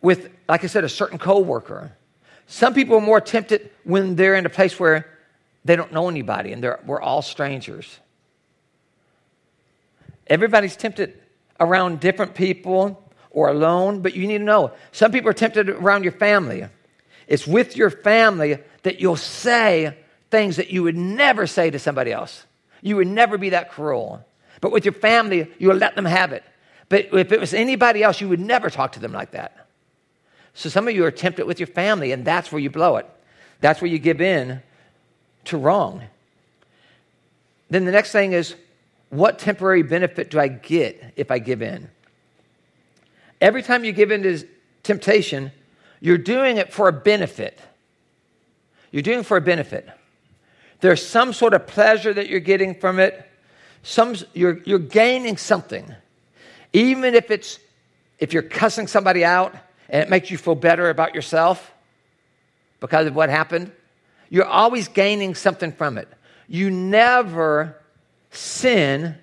with, 0.00 0.30
like 0.48 0.64
I 0.64 0.68
said, 0.68 0.84
a 0.84 0.88
certain 0.88 1.18
coworker. 1.18 1.92
Some 2.46 2.74
people 2.74 2.96
are 2.96 3.00
more 3.00 3.20
tempted 3.20 3.70
when 3.84 4.14
they're 4.14 4.36
in 4.36 4.46
a 4.46 4.50
place 4.50 4.78
where 4.78 5.06
they 5.64 5.74
don't 5.74 5.92
know 5.92 6.08
anybody 6.08 6.52
and 6.52 6.62
we're 6.86 7.00
all 7.00 7.22
strangers. 7.22 7.98
Everybody's 10.28 10.76
tempted 10.76 11.20
around 11.58 12.00
different 12.00 12.34
people 12.34 13.02
or 13.30 13.48
alone, 13.48 14.00
but 14.00 14.14
you 14.14 14.26
need 14.26 14.38
to 14.38 14.44
know 14.44 14.72
some 14.92 15.12
people 15.12 15.28
are 15.28 15.34
tempted 15.34 15.68
around 15.68 16.04
your 16.04 16.12
family. 16.12 16.66
It's 17.26 17.46
with 17.46 17.76
your 17.76 17.90
family 17.90 18.58
that 18.82 19.00
you'll 19.00 19.16
say 19.16 19.96
things 20.30 20.56
that 20.56 20.70
you 20.70 20.82
would 20.82 20.96
never 20.96 21.46
say 21.46 21.70
to 21.70 21.78
somebody 21.78 22.12
else. 22.12 22.44
You 22.82 22.96
would 22.96 23.08
never 23.08 23.38
be 23.38 23.50
that 23.50 23.70
cruel. 23.70 24.24
But 24.60 24.72
with 24.72 24.84
your 24.84 24.94
family, 24.94 25.50
you'll 25.58 25.76
let 25.76 25.96
them 25.96 26.04
have 26.04 26.32
it. 26.32 26.44
But 26.88 27.08
if 27.12 27.32
it 27.32 27.40
was 27.40 27.52
anybody 27.52 28.02
else, 28.02 28.20
you 28.20 28.28
would 28.28 28.40
never 28.40 28.70
talk 28.70 28.92
to 28.92 29.00
them 29.00 29.12
like 29.12 29.32
that. 29.32 29.66
So 30.54 30.68
some 30.68 30.88
of 30.88 30.94
you 30.94 31.04
are 31.04 31.10
tempted 31.10 31.46
with 31.46 31.60
your 31.60 31.66
family, 31.66 32.12
and 32.12 32.24
that's 32.24 32.50
where 32.50 32.60
you 32.60 32.70
blow 32.70 32.96
it. 32.96 33.06
That's 33.60 33.80
where 33.80 33.90
you 33.90 33.98
give 33.98 34.20
in 34.20 34.62
to 35.46 35.58
wrong. 35.58 36.02
Then 37.68 37.84
the 37.84 37.92
next 37.92 38.12
thing 38.12 38.32
is 38.32 38.54
what 39.10 39.38
temporary 39.38 39.82
benefit 39.82 40.30
do 40.30 40.38
I 40.38 40.48
get 40.48 41.12
if 41.16 41.30
I 41.30 41.38
give 41.38 41.62
in? 41.62 41.88
Every 43.40 43.62
time 43.62 43.84
you 43.84 43.92
give 43.92 44.10
in 44.10 44.22
to 44.22 44.46
temptation, 44.82 45.52
you're 46.06 46.18
doing 46.18 46.56
it 46.56 46.72
for 46.72 46.86
a 46.86 46.92
benefit. 46.92 47.58
You're 48.92 49.02
doing 49.02 49.18
it 49.18 49.26
for 49.26 49.36
a 49.36 49.40
benefit. 49.40 49.88
There's 50.78 51.04
some 51.04 51.32
sort 51.32 51.52
of 51.52 51.66
pleasure 51.66 52.14
that 52.14 52.28
you're 52.28 52.38
getting 52.38 52.76
from 52.76 53.00
it. 53.00 53.28
Some, 53.82 54.14
you're, 54.32 54.58
you're 54.58 54.78
gaining 54.78 55.36
something. 55.36 55.92
Even 56.72 57.16
if 57.16 57.32
it's 57.32 57.58
if 58.20 58.32
you're 58.32 58.44
cussing 58.44 58.86
somebody 58.86 59.24
out 59.24 59.56
and 59.88 60.00
it 60.00 60.08
makes 60.08 60.30
you 60.30 60.38
feel 60.38 60.54
better 60.54 60.90
about 60.90 61.12
yourself 61.12 61.72
because 62.78 63.08
of 63.08 63.16
what 63.16 63.28
happened, 63.28 63.72
you're 64.30 64.46
always 64.46 64.86
gaining 64.86 65.34
something 65.34 65.72
from 65.72 65.98
it. 65.98 66.06
You 66.46 66.70
never 66.70 67.82
sin 68.30 69.16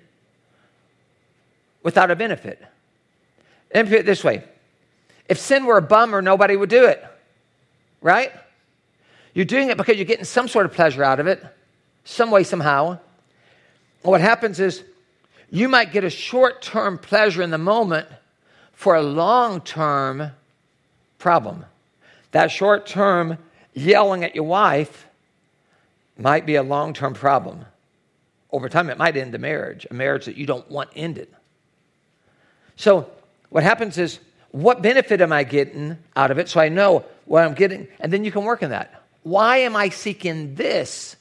without 1.82 2.10
a 2.10 2.16
benefit. 2.16 2.62
Let 3.74 3.86
me 3.86 3.90
put 3.90 4.00
it 4.00 4.06
this 4.06 4.22
way 4.22 4.44
if 5.28 5.38
sin 5.38 5.64
were 5.64 5.78
a 5.78 5.82
bummer, 5.82 6.20
nobody 6.20 6.56
would 6.56 6.70
do 6.70 6.86
it, 6.86 7.04
right? 8.00 8.32
You're 9.32 9.44
doing 9.44 9.70
it 9.70 9.76
because 9.76 9.96
you're 9.96 10.04
getting 10.04 10.24
some 10.24 10.48
sort 10.48 10.66
of 10.66 10.72
pleasure 10.72 11.02
out 11.02 11.20
of 11.20 11.26
it, 11.26 11.44
some 12.04 12.30
way, 12.30 12.44
somehow. 12.44 12.98
what 14.02 14.20
happens 14.20 14.60
is 14.60 14.82
you 15.50 15.68
might 15.68 15.92
get 15.92 16.04
a 16.04 16.10
short 16.10 16.62
term 16.62 16.98
pleasure 16.98 17.42
in 17.42 17.50
the 17.50 17.58
moment 17.58 18.06
for 18.72 18.94
a 18.94 19.02
long 19.02 19.60
term 19.60 20.30
problem. 21.18 21.64
That 22.32 22.50
short 22.50 22.86
term 22.86 23.38
yelling 23.72 24.24
at 24.24 24.34
your 24.34 24.44
wife 24.44 25.06
might 26.18 26.46
be 26.46 26.56
a 26.56 26.62
long 26.62 26.92
term 26.92 27.14
problem. 27.14 27.64
Over 28.52 28.68
time, 28.68 28.88
it 28.88 28.98
might 28.98 29.16
end 29.16 29.32
the 29.32 29.38
marriage, 29.38 29.86
a 29.90 29.94
marriage 29.94 30.26
that 30.26 30.36
you 30.36 30.46
don't 30.46 30.70
want 30.70 30.90
ended. 30.94 31.28
So, 32.76 33.10
what 33.50 33.64
happens 33.64 33.98
is, 33.98 34.20
what 34.54 34.82
benefit 34.82 35.20
am 35.20 35.32
I 35.32 35.42
getting 35.42 35.98
out 36.14 36.30
of 36.30 36.38
it 36.38 36.48
so 36.48 36.60
I 36.60 36.68
know 36.68 37.04
what 37.24 37.42
I'm 37.42 37.54
getting? 37.54 37.88
And 37.98 38.12
then 38.12 38.22
you 38.22 38.30
can 38.30 38.44
work 38.44 38.62
on 38.62 38.70
that. 38.70 39.02
Why 39.24 39.56
am 39.58 39.74
I 39.74 39.88
seeking 39.88 40.54
this 40.54 41.16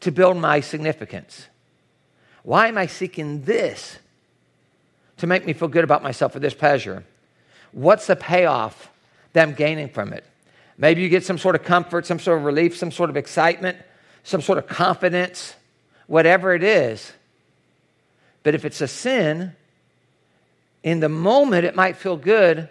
to 0.00 0.10
build 0.10 0.36
my 0.36 0.58
significance? 0.58 1.46
Why 2.42 2.66
am 2.66 2.76
I 2.76 2.86
seeking 2.86 3.42
this 3.42 3.98
to 5.18 5.28
make 5.28 5.46
me 5.46 5.52
feel 5.52 5.68
good 5.68 5.84
about 5.84 6.02
myself 6.02 6.32
for 6.32 6.40
this 6.40 6.54
pleasure? 6.54 7.04
What's 7.70 8.08
the 8.08 8.16
payoff 8.16 8.90
that 9.32 9.46
I'm 9.46 9.54
gaining 9.54 9.88
from 9.88 10.12
it? 10.12 10.24
Maybe 10.76 11.02
you 11.02 11.08
get 11.10 11.24
some 11.24 11.38
sort 11.38 11.54
of 11.54 11.62
comfort, 11.62 12.04
some 12.04 12.18
sort 12.18 12.38
of 12.38 12.44
relief, 12.44 12.76
some 12.76 12.90
sort 12.90 13.10
of 13.10 13.16
excitement, 13.16 13.78
some 14.24 14.40
sort 14.40 14.58
of 14.58 14.66
confidence, 14.66 15.54
whatever 16.08 16.52
it 16.52 16.64
is. 16.64 17.12
But 18.42 18.56
if 18.56 18.64
it's 18.64 18.80
a 18.80 18.88
sin, 18.88 19.54
in 20.84 21.00
the 21.00 21.08
moment 21.08 21.64
it 21.64 21.74
might 21.74 21.96
feel 21.96 22.16
good, 22.16 22.68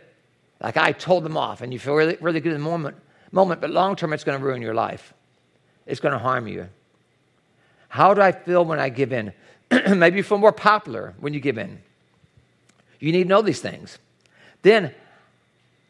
like 0.61 0.77
I 0.77 0.93
told 0.93 1.25
them 1.25 1.35
off, 1.35 1.61
and 1.61 1.73
you 1.73 1.79
feel 1.79 1.95
really, 1.95 2.15
really 2.21 2.39
good 2.39 2.53
in 2.53 2.59
the 2.59 2.63
moment, 2.63 2.95
moment 3.31 3.59
but 3.59 3.71
long 3.71 3.97
term 3.97 4.13
it's 4.13 4.23
going 4.23 4.39
to 4.39 4.45
ruin 4.45 4.61
your 4.61 4.75
life. 4.75 5.13
It's 5.85 5.99
going 5.99 6.13
to 6.13 6.19
harm 6.19 6.47
you. 6.47 6.69
How 7.89 8.13
do 8.13 8.21
I 8.21 8.31
feel 8.31 8.63
when 8.63 8.79
I 8.79 8.89
give 8.89 9.11
in? 9.11 9.33
Maybe 9.71 10.17
you 10.17 10.23
feel 10.23 10.37
more 10.37 10.53
popular 10.53 11.15
when 11.19 11.33
you 11.33 11.39
give 11.39 11.57
in. 11.57 11.81
You 12.99 13.11
need 13.11 13.23
to 13.23 13.29
know 13.29 13.41
these 13.41 13.59
things. 13.59 13.97
Then 14.61 14.93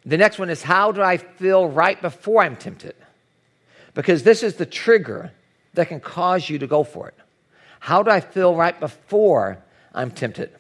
the 0.06 0.18
next 0.18 0.40
one 0.40 0.50
is 0.50 0.64
how 0.64 0.92
do 0.92 1.02
I 1.02 1.18
feel 1.18 1.68
right 1.68 2.02
before 2.02 2.42
I'm 2.42 2.56
tempted? 2.56 2.96
Because 3.94 4.24
this 4.24 4.42
is 4.42 4.56
the 4.56 4.66
trigger 4.66 5.32
that 5.76 5.90
can 5.90 6.00
cause 6.00 6.50
you 6.50 6.58
to 6.60 6.68
go 6.68 6.84
for 6.84 7.10
it. 7.10 7.16
How 7.80 8.02
do 8.02 8.10
I 8.10 8.22
feel 8.22 8.56
right 8.56 8.80
before 8.80 9.60
I'm 9.94 10.10
tempted? 10.10 10.52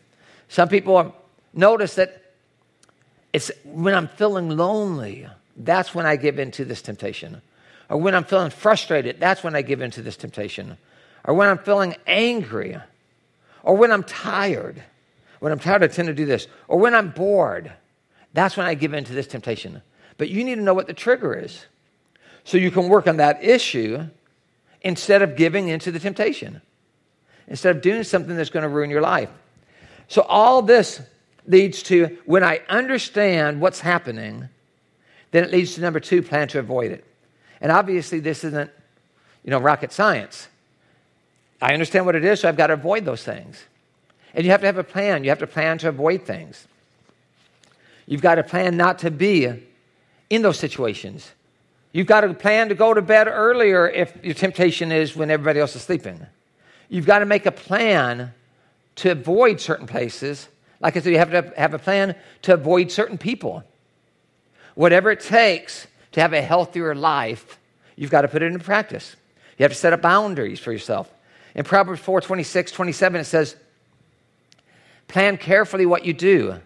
Some 0.50 0.68
people 0.68 1.16
notice 1.54 1.96
that 1.96 2.22
it's 3.32 3.52
when 3.64 3.96
I'm 3.96 4.08
feeling 4.08 4.56
lonely, 4.56 5.28
that's 5.58 5.94
when 5.94 6.06
I 6.06 6.16
give 6.16 6.40
in 6.40 6.52
to 6.52 6.66
this 6.66 6.82
temptation. 6.82 7.42
Or 7.90 7.98
when 7.98 8.16
I'm 8.16 8.24
feeling 8.24 8.52
frustrated, 8.52 9.20
that's 9.20 9.44
when 9.44 9.56
I 9.56 9.62
give 9.62 9.82
in 9.82 9.92
to 9.92 10.02
this 10.02 10.18
temptation. 10.18 10.78
Or 11.26 11.34
when 11.34 11.50
I'm 11.50 11.58
feeling 11.58 11.96
angry, 12.08 12.78
or 13.64 13.76
when 13.76 13.92
I'm 13.92 14.04
tired. 14.04 14.82
When 15.40 15.52
I'm 15.52 15.60
tired, 15.60 15.84
I 15.84 15.88
tend 15.88 16.08
to 16.08 16.14
do 16.14 16.26
this. 16.26 16.48
Or 16.68 16.80
when 16.80 16.94
I'm 16.94 17.10
bored, 17.10 17.72
that's 18.34 18.58
when 18.58 18.66
I 18.66 18.76
give 18.76 18.94
in 18.94 19.04
to 19.06 19.14
this 19.14 19.28
temptation. 19.28 19.82
But 20.18 20.30
you 20.30 20.44
need 20.44 20.56
to 20.56 20.62
know 20.62 20.74
what 20.74 20.88
the 20.88 20.94
trigger 20.94 21.34
is 21.34 21.66
so 22.44 22.58
you 22.58 22.72
can 22.72 22.90
work 22.90 23.08
on 23.08 23.18
that 23.18 23.44
issue 23.44 24.06
instead 24.82 25.22
of 25.22 25.36
giving 25.36 25.70
into 25.70 25.92
the 25.92 26.00
temptation, 26.00 26.62
instead 27.48 27.76
of 27.76 27.82
doing 27.82 28.04
something 28.04 28.36
that's 28.36 28.50
going 28.50 28.64
to 28.64 28.70
ruin 28.70 28.90
your 28.90 29.02
life. 29.02 29.30
So, 30.10 30.22
all 30.24 30.62
this 30.62 31.02
leads 31.48 31.84
to 31.84 32.18
when 32.26 32.44
I 32.44 32.62
understand 32.70 33.62
what's 33.62 33.80
happening, 33.80 34.50
then 35.32 35.44
it 35.44 35.52
leads 35.52 35.76
to 35.76 35.82
number 35.82 36.00
two, 36.00 36.22
plan 36.22 36.48
to 36.50 36.60
avoid 36.60 36.92
it. 36.92 37.06
And 37.60 37.72
obviously, 37.72 38.20
this 38.20 38.44
isn't, 38.44 38.70
you 39.44 39.52
know, 39.52 39.60
rocket 39.60 39.92
science. 39.92 40.48
I 41.62 41.74
understand 41.74 42.06
what 42.06 42.16
it 42.16 42.26
is, 42.26 42.42
so 42.42 42.50
I've 42.50 42.58
got 42.58 42.68
to 42.68 42.74
avoid 42.74 43.06
those 43.06 43.24
things. 43.24 43.64
And 44.34 44.44
you 44.46 44.52
have 44.52 44.62
to 44.62 44.66
have 44.66 44.78
a 44.78 44.84
plan. 44.84 45.24
You 45.24 45.30
have 45.30 45.40
to 45.40 45.48
plan 45.48 45.78
to 45.80 45.90
avoid 45.90 46.24
things. 46.24 46.68
You've 48.06 48.22
got 48.22 48.36
to 48.36 48.44
plan 48.44 48.76
not 48.76 49.00
to 49.00 49.12
be 49.12 49.52
in 50.30 50.42
those 50.42 50.60
situations. 50.60 51.32
You've 51.94 52.08
got 52.08 52.22
to 52.22 52.34
plan 52.34 52.70
to 52.70 52.76
go 52.76 52.94
to 52.94 53.02
bed 53.02 53.28
earlier 53.28 53.88
if 53.88 54.14
your 54.24 54.34
temptation 54.34 54.92
is 54.92 55.16
when 55.16 55.30
everybody 55.30 55.60
else 55.60 55.76
is 55.76 55.84
sleeping. 55.84 56.26
You've 56.90 57.06
got 57.06 57.20
to 57.20 57.26
make 57.26 57.46
a 57.46 57.52
plan 57.52 58.34
to 58.96 59.12
avoid 59.12 59.62
certain 59.62 59.88
places. 59.88 60.48
Like 60.84 60.98
I 60.98 61.00
said, 61.00 61.14
you 61.14 61.18
have 61.18 61.32
to 61.32 61.54
have 61.56 61.74
a 61.74 61.80
plan 61.80 62.14
to 62.42 62.54
avoid 62.54 62.92
certain 62.92 63.18
people. 63.18 63.64
Whatever 64.76 65.12
it 65.12 65.22
takes 65.22 65.88
to 66.12 66.20
have 66.20 66.34
a 66.34 66.42
healthier 66.42 66.94
life, 66.94 67.58
you've 67.96 68.12
got 68.12 68.24
to 68.24 68.28
put 68.28 68.44
it 68.44 68.48
into 68.48 68.60
practice. 68.60 69.16
You 69.58 69.64
have 69.64 69.72
to 69.72 69.78
set 69.78 69.94
up 69.94 70.02
boundaries 70.02 70.60
for 70.60 70.74
yourself. 70.74 71.10
In 71.56 71.64
Proverbs 71.64 72.02
4 72.02 72.20
26, 72.20 72.74
27, 72.74 73.22
it 73.22 73.24
says, 73.24 73.56
Plan 75.08 75.38
carefully 75.38 75.86
what 75.86 76.06
you 76.06 76.14
do 76.14 76.60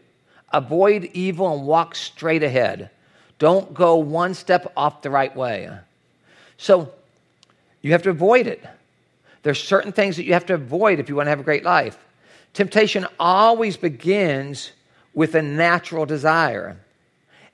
Avoid 0.52 1.10
evil 1.14 1.54
and 1.54 1.68
walk 1.68 1.94
straight 1.94 2.42
ahead. 2.42 2.90
Don't 3.38 3.74
go 3.74 3.98
one 3.98 4.34
step 4.34 4.72
off 4.76 5.02
the 5.02 5.10
right 5.10 5.36
way. 5.36 5.70
So 6.58 6.92
you 7.82 7.92
have 7.92 8.04
to 8.04 8.10
avoid 8.10 8.48
it. 8.48 8.66
There's 9.44 9.62
certain 9.62 9.92
things 9.92 10.16
that 10.16 10.24
you 10.24 10.34
have 10.34 10.46
to 10.48 10.56
avoid 10.56 11.00
if 11.00 11.10
you 11.10 11.16
want 11.16 11.28
to 11.28 11.32
have 11.32 11.42
a 11.42 11.44
great 11.44 11.64
life. 11.64 11.98
Temptation 12.58 13.06
always 13.20 13.78
begins 13.78 14.72
with 15.14 15.36
a 15.36 15.44
natural 15.44 16.08
desire. 16.08 16.76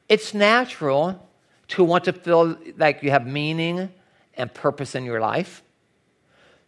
It's 0.08 0.34
natural 0.34 1.28
to 1.68 1.84
want 1.84 2.06
to 2.06 2.14
feel 2.14 2.56
like 2.78 3.04
you 3.04 3.12
have 3.12 3.28
meaning 3.28 3.90
and 4.38 4.54
purpose 4.54 4.96
in 4.96 5.04
your 5.04 5.20
life. 5.20 5.62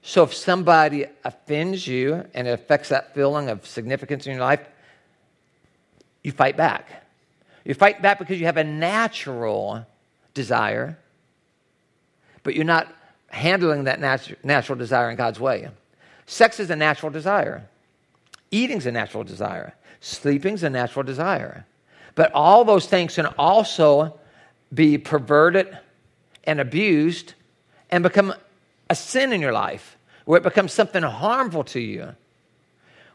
So 0.02 0.24
if 0.24 0.34
somebody 0.34 1.06
offends 1.24 1.88
you 1.88 2.26
and 2.34 2.46
it 2.46 2.52
affects 2.52 2.90
that 2.90 3.14
feeling 3.16 3.48
of 3.48 3.66
significance 3.66 4.28
in 4.28 4.34
your 4.34 4.42
life, 4.42 4.68
you 6.22 6.34
fight 6.34 6.58
back. 6.58 7.08
You 7.64 7.74
fight 7.74 8.02
back 8.02 8.20
because 8.20 8.38
you 8.38 8.48
have 8.48 8.58
a 8.58 8.66
natural 8.66 9.88
desire, 10.34 11.00
but 12.44 12.54
you're 12.54 12.66
not 12.66 12.94
handling 13.28 13.86
that 13.86 14.02
natu- 14.02 14.36
natural 14.44 14.78
desire 14.78 15.10
in 15.10 15.16
God's 15.16 15.40
way. 15.40 15.70
Sex 16.26 16.60
is 16.60 16.70
a 16.70 16.76
natural 16.76 17.14
desire. 17.14 17.70
Eating's 18.52 18.86
a 18.86 18.92
natural 18.92 19.24
desire. 19.24 19.74
Sleeping's 20.00 20.64
a 20.64 20.70
natural 20.70 21.04
desire. 21.04 21.66
But 22.16 22.32
all 22.34 22.64
those 22.64 22.86
things 22.88 23.16
can 23.16 23.28
also 23.38 24.18
be 24.74 24.98
perverted 24.98 25.78
and 26.46 26.60
abused 26.60 27.34
and 27.90 28.04
become 28.04 28.34
a 28.90 28.96
sin 28.96 29.34
in 29.34 29.42
your 29.42 29.52
life, 29.52 29.98
where 30.26 30.38
it 30.38 30.44
becomes 30.44 30.74
something 30.74 31.04
harmful 31.04 31.64
to 31.64 31.80
you, 31.80 32.16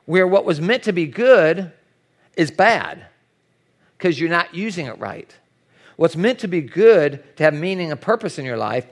where 0.05 0.27
what 0.27 0.45
was 0.45 0.61
meant 0.61 0.83
to 0.85 0.93
be 0.93 1.07
good 1.07 1.73
is 2.37 2.51
bad 2.51 3.07
because 3.97 4.19
you're 4.19 4.31
not 4.31 4.55
using 4.55 4.87
it 4.87 4.99
right. 4.99 5.37
What's 5.97 6.17
meant 6.17 6.39
to 6.41 6.49
be 6.49 6.63
good, 6.63 7.23
to 7.37 7.45
have 7.45 7.55
meaning 7.55 7.91
and 7.91 8.01
purpose 8.01 8.39
in 8.39 8.45
your 8.45 8.57
life, 8.57 8.87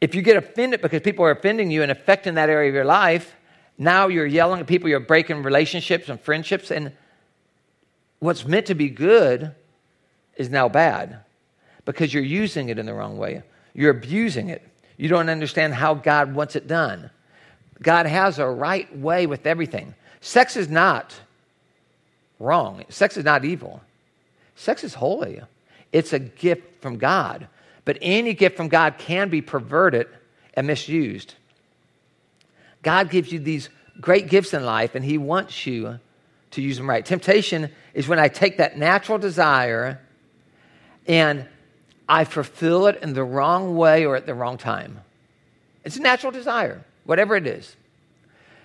if 0.00 0.14
you 0.14 0.22
get 0.22 0.36
offended 0.36 0.82
because 0.82 1.00
people 1.00 1.24
are 1.24 1.30
offending 1.30 1.70
you 1.70 1.82
and 1.82 1.90
affecting 1.90 2.34
that 2.34 2.50
area 2.50 2.68
of 2.68 2.74
your 2.74 2.84
life, 2.84 3.34
now 3.76 4.08
you're 4.08 4.26
yelling 4.26 4.60
at 4.60 4.66
people, 4.66 4.88
you're 4.88 5.00
breaking 5.00 5.42
relationships 5.42 6.08
and 6.08 6.20
friendships, 6.20 6.70
and 6.70 6.92
what's 8.20 8.46
meant 8.46 8.66
to 8.66 8.74
be 8.74 8.88
good 8.88 9.54
is 10.36 10.48
now 10.48 10.68
bad 10.68 11.20
because 11.84 12.12
you're 12.14 12.22
using 12.22 12.68
it 12.68 12.78
in 12.78 12.86
the 12.86 12.94
wrong 12.94 13.18
way. 13.18 13.42
You're 13.74 13.90
abusing 13.90 14.48
it. 14.48 14.62
You 14.96 15.08
don't 15.08 15.28
understand 15.28 15.74
how 15.74 15.94
God 15.94 16.34
wants 16.34 16.56
it 16.56 16.66
done. 16.66 17.10
God 17.82 18.06
has 18.06 18.38
a 18.38 18.46
right 18.46 18.96
way 18.96 19.26
with 19.26 19.46
everything. 19.46 19.94
Sex 20.20 20.56
is 20.56 20.68
not 20.68 21.14
wrong. 22.38 22.84
Sex 22.88 23.16
is 23.16 23.24
not 23.24 23.44
evil. 23.44 23.82
Sex 24.54 24.84
is 24.84 24.94
holy. 24.94 25.40
It's 25.92 26.12
a 26.12 26.18
gift 26.18 26.80
from 26.80 26.98
God. 26.98 27.48
But 27.84 27.98
any 28.00 28.32
gift 28.32 28.56
from 28.56 28.68
God 28.68 28.98
can 28.98 29.28
be 29.28 29.42
perverted 29.42 30.06
and 30.54 30.66
misused. 30.66 31.34
God 32.84 33.10
gives 33.10 33.32
you 33.32 33.38
these 33.38 33.68
great 34.00 34.28
gifts 34.28 34.54
in 34.54 34.64
life, 34.64 34.94
and 34.94 35.04
He 35.04 35.18
wants 35.18 35.66
you 35.66 35.98
to 36.52 36.62
use 36.62 36.76
them 36.76 36.88
right. 36.88 37.04
Temptation 37.04 37.70
is 37.94 38.06
when 38.06 38.18
I 38.18 38.28
take 38.28 38.58
that 38.58 38.78
natural 38.78 39.18
desire 39.18 40.00
and 41.06 41.46
I 42.08 42.24
fulfill 42.24 42.86
it 42.86 43.02
in 43.02 43.12
the 43.12 43.24
wrong 43.24 43.76
way 43.76 44.06
or 44.06 44.16
at 44.16 44.26
the 44.26 44.34
wrong 44.34 44.58
time. 44.58 45.00
It's 45.84 45.96
a 45.96 46.00
natural 46.00 46.32
desire, 46.32 46.84
whatever 47.04 47.36
it 47.36 47.46
is. 47.46 47.74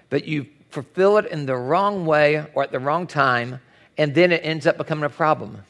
But 0.09 0.25
you 0.25 0.47
fulfill 0.69 1.17
it 1.17 1.25
in 1.25 1.45
the 1.45 1.55
wrong 1.55 2.05
way 2.05 2.45
or 2.53 2.63
at 2.63 2.71
the 2.71 2.79
wrong 2.79 3.07
time, 3.07 3.59
and 3.97 4.13
then 4.13 4.31
it 4.31 4.41
ends 4.43 4.67
up 4.67 4.77
becoming 4.77 5.03
a 5.03 5.09
problem. 5.09 5.63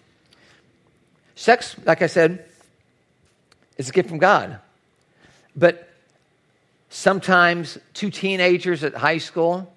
Sex, 1.36 1.76
like 1.86 2.02
I 2.02 2.08
said, 2.08 2.46
is 3.78 3.90
a 3.90 3.92
gift 3.92 4.10
from 4.10 4.18
God. 4.18 4.60
But 5.56 5.89
sometimes 6.90 7.78
two 7.94 8.10
teenagers 8.10 8.84
at 8.84 8.96
high 8.96 9.20
school 9.20 9.72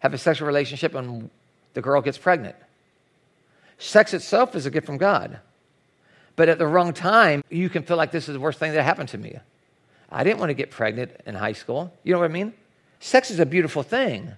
have 0.00 0.14
a 0.14 0.18
sexual 0.18 0.46
relationship 0.46 0.94
and 0.94 1.30
the 1.74 1.82
girl 1.82 2.00
gets 2.00 2.18
pregnant. 2.18 2.56
Sex 3.78 4.12
itself 4.12 4.56
is 4.56 4.66
a 4.66 4.70
gift 4.70 4.86
from 4.86 4.98
God. 4.98 5.38
But 6.36 6.48
at 6.48 6.58
the 6.58 6.66
wrong 6.66 6.92
time, 6.92 7.42
you 7.50 7.68
can 7.68 7.82
feel 7.82 7.96
like 7.96 8.12
this 8.12 8.28
is 8.28 8.34
the 8.34 8.40
worst 8.40 8.58
thing 8.58 8.72
that 8.72 8.82
happened 8.82 9.08
to 9.10 9.18
me. 9.18 9.38
I 10.10 10.24
didn't 10.24 10.38
want 10.38 10.50
to 10.50 10.54
get 10.54 10.70
pregnant 10.70 11.12
in 11.26 11.34
high 11.34 11.52
school. 11.52 11.92
You 12.02 12.12
know 12.12 12.20
what 12.20 12.30
I 12.30 12.32
mean? 12.32 12.54
Sex 13.00 13.30
is 13.30 13.38
a 13.38 13.46
beautiful 13.46 13.82
thing. 13.82 14.32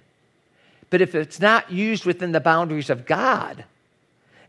But 0.91 1.01
if 1.01 1.15
it's 1.15 1.41
not 1.41 1.71
used 1.71 2.05
within 2.05 2.33
the 2.33 2.41
boundaries 2.41 2.91
of 2.91 3.07
God, 3.07 3.65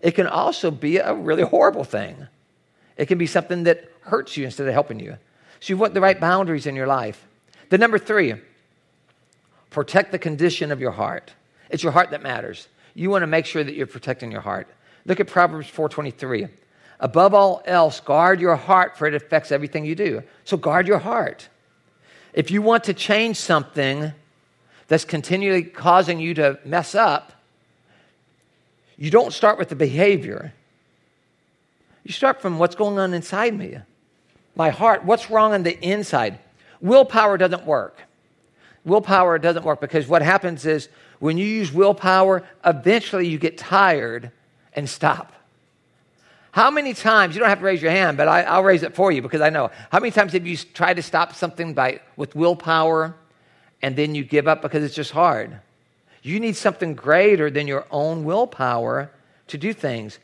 it 0.01 0.11
can 0.11 0.27
also 0.27 0.71
be 0.71 0.97
a 0.97 1.13
really 1.13 1.43
horrible 1.43 1.83
thing. 1.83 2.27
It 2.97 3.05
can 3.05 3.17
be 3.17 3.27
something 3.27 3.63
that 3.63 3.91
hurts 4.01 4.35
you 4.35 4.45
instead 4.45 4.67
of 4.67 4.73
helping 4.73 4.99
you. 4.99 5.17
So 5.59 5.73
you 5.73 5.77
want 5.77 5.93
the 5.93 6.01
right 6.01 6.19
boundaries 6.19 6.65
in 6.65 6.75
your 6.75 6.87
life. 6.87 7.27
The 7.71 7.77
number 7.77 7.97
three, 7.97 8.35
protect 9.69 10.11
the 10.11 10.19
condition 10.19 10.73
of 10.73 10.81
your 10.81 10.91
heart. 10.91 11.33
It's 11.69 11.81
your 11.81 11.93
heart 11.93 12.11
that 12.11 12.21
matters. 12.21 12.67
You 12.95 13.09
want 13.09 13.23
to 13.23 13.27
make 13.27 13.45
sure 13.45 13.63
that 13.63 13.75
you're 13.75 13.87
protecting 13.87 14.29
your 14.29 14.41
heart. 14.41 14.67
Look 15.05 15.21
at 15.21 15.27
Proverbs 15.27 15.69
4:23. 15.69 16.49
Above 16.99 17.33
all 17.33 17.61
else, 17.63 18.01
guard 18.01 18.41
your 18.41 18.57
heart, 18.57 18.97
for 18.97 19.07
it 19.07 19.13
affects 19.13 19.53
everything 19.53 19.85
you 19.85 19.95
do. 19.95 20.21
So 20.43 20.57
guard 20.57 20.85
your 20.85 20.99
heart. 20.99 21.47
If 22.33 22.51
you 22.51 22.61
want 22.61 22.83
to 22.83 22.93
change 22.93 23.37
something 23.37 24.11
that's 24.89 25.05
continually 25.05 25.63
causing 25.63 26.19
you 26.19 26.33
to 26.33 26.59
mess 26.65 26.93
up, 26.93 27.31
you 28.97 29.09
don't 29.09 29.31
start 29.31 29.57
with 29.57 29.69
the 29.69 29.77
behavior. 29.77 30.53
You 32.03 32.11
start 32.11 32.41
from 32.41 32.59
what's 32.59 32.75
going 32.75 32.99
on 32.99 33.13
inside 33.13 33.57
me. 33.57 33.77
My 34.55 34.71
heart, 34.71 35.05
what's 35.05 35.29
wrong 35.29 35.53
on 35.53 35.63
the 35.63 35.79
inside? 35.79 36.37
Willpower 36.81 37.37
doesn't 37.37 37.65
work. 37.65 38.01
Willpower 38.83 39.37
doesn't 39.37 39.63
work 39.63 39.79
because 39.79 40.07
what 40.07 40.21
happens 40.21 40.65
is 40.65 40.89
when 41.19 41.37
you 41.37 41.45
use 41.45 41.71
willpower, 41.71 42.43
eventually 42.65 43.27
you 43.27 43.37
get 43.37 43.57
tired 43.57 44.31
and 44.73 44.89
stop. 44.89 45.33
How 46.51 46.69
many 46.69 46.93
times, 46.93 47.33
you 47.33 47.39
don't 47.39 47.49
have 47.49 47.59
to 47.59 47.65
raise 47.65 47.81
your 47.81 47.91
hand, 47.91 48.17
but 48.17 48.27
I, 48.27 48.57
will 48.57 48.65
raise 48.65 48.83
it 48.83 48.95
for 48.95 49.11
you 49.11 49.21
because 49.21 49.39
I 49.39 49.49
know. 49.49 49.71
How 49.91 49.99
many 49.99 50.11
times 50.11 50.33
have 50.33 50.45
you 50.45 50.57
tried 50.57 50.95
to 50.95 51.01
stop 51.01 51.33
something 51.33 51.73
by, 51.73 52.01
with 52.17 52.35
willpower 52.35 53.15
and 53.81 53.95
then 53.95 54.15
you 54.15 54.23
give 54.23 54.47
up 54.47 54.61
because 54.61 54.83
it's 54.83 54.95
just 54.95 55.11
hard? 55.11 55.59
You 56.23 56.39
need 56.39 56.55
something 56.55 56.93
greater 56.93 57.49
than 57.49 57.67
your 57.67 57.85
own 57.89 58.25
willpower 58.25 59.11
to 59.47 59.57
do 59.57 59.73
things. 59.73 60.19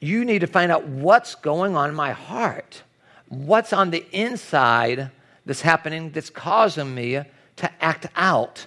You 0.00 0.24
need 0.24 0.40
to 0.40 0.46
find 0.46 0.70
out 0.70 0.86
what's 0.86 1.34
going 1.34 1.76
on 1.76 1.88
in 1.88 1.94
my 1.94 2.12
heart. 2.12 2.82
What's 3.28 3.72
on 3.72 3.90
the 3.90 4.04
inside 4.12 5.10
that's 5.46 5.60
happening 5.60 6.10
that's 6.10 6.30
causing 6.30 6.94
me 6.94 7.20
to 7.56 7.70
act 7.80 8.06
out 8.16 8.66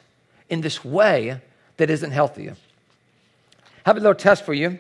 in 0.50 0.62
this 0.62 0.84
way 0.84 1.42
that 1.78 1.90
isn't 1.90 2.12
healthy. 2.12 2.52
Have 3.86 3.98
a 3.98 4.00
little 4.00 4.16
test 4.16 4.46
for 4.46 4.54
you. 4.54 4.80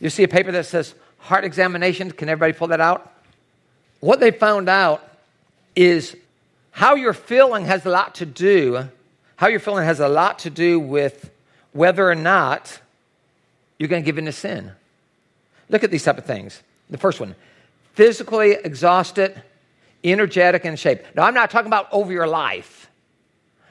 You 0.00 0.10
see 0.10 0.22
a 0.22 0.28
paper 0.28 0.52
that 0.52 0.66
says 0.66 0.94
heart 1.18 1.44
examination. 1.44 2.10
Can 2.10 2.28
everybody 2.28 2.52
pull 2.52 2.68
that 2.68 2.80
out? 2.80 3.12
What 4.00 4.20
they 4.20 4.30
found 4.30 4.68
out 4.68 5.08
is 5.76 6.16
how 6.72 6.96
you're 6.96 7.12
feeling 7.12 7.64
has 7.66 7.86
a 7.86 7.90
lot 7.90 8.16
to 8.16 8.26
do, 8.26 8.88
how 9.36 9.46
you're 9.48 9.60
feeling 9.60 9.84
has 9.84 10.00
a 10.00 10.08
lot 10.08 10.40
to 10.40 10.50
do 10.50 10.80
with 10.80 11.30
whether 11.72 12.08
or 12.08 12.14
not 12.14 12.80
you're 13.78 13.88
going 13.88 14.02
to 14.02 14.06
give 14.06 14.18
in 14.18 14.24
to 14.26 14.32
sin. 14.32 14.72
Look 15.68 15.84
at 15.84 15.90
these 15.90 16.04
type 16.04 16.18
of 16.18 16.24
things. 16.24 16.62
The 16.90 16.98
first 16.98 17.20
one, 17.20 17.34
physically 17.94 18.52
exhausted, 18.52 19.42
energetic, 20.04 20.64
and 20.64 20.72
in 20.72 20.76
shape. 20.76 21.02
Now, 21.14 21.24
I'm 21.24 21.34
not 21.34 21.50
talking 21.50 21.66
about 21.66 21.88
over 21.92 22.12
your 22.12 22.26
life. 22.26 22.90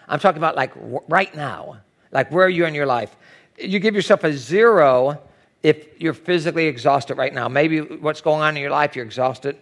I'm 0.08 0.20
talking 0.20 0.38
about 0.38 0.56
like 0.56 0.72
right 1.08 1.34
now, 1.36 1.78
like 2.12 2.32
where 2.32 2.46
are 2.46 2.50
you 2.50 2.66
in 2.66 2.74
your 2.74 2.86
life? 2.86 3.16
You 3.58 3.80
give 3.80 3.96
yourself 3.96 4.24
a 4.24 4.34
zero 4.34 5.22
if 5.64 6.02
you're 6.02 6.14
physically 6.14 6.66
exhausted 6.66 7.18
right 7.18 7.34
now. 7.34 7.48
Maybe 7.48 7.80
what's 7.80 8.22
going 8.22 8.42
on 8.42 8.56
in 8.58 8.62
your 8.62 8.72
life, 8.72 8.96
you're 8.96 9.06
exhausted. 9.06 9.58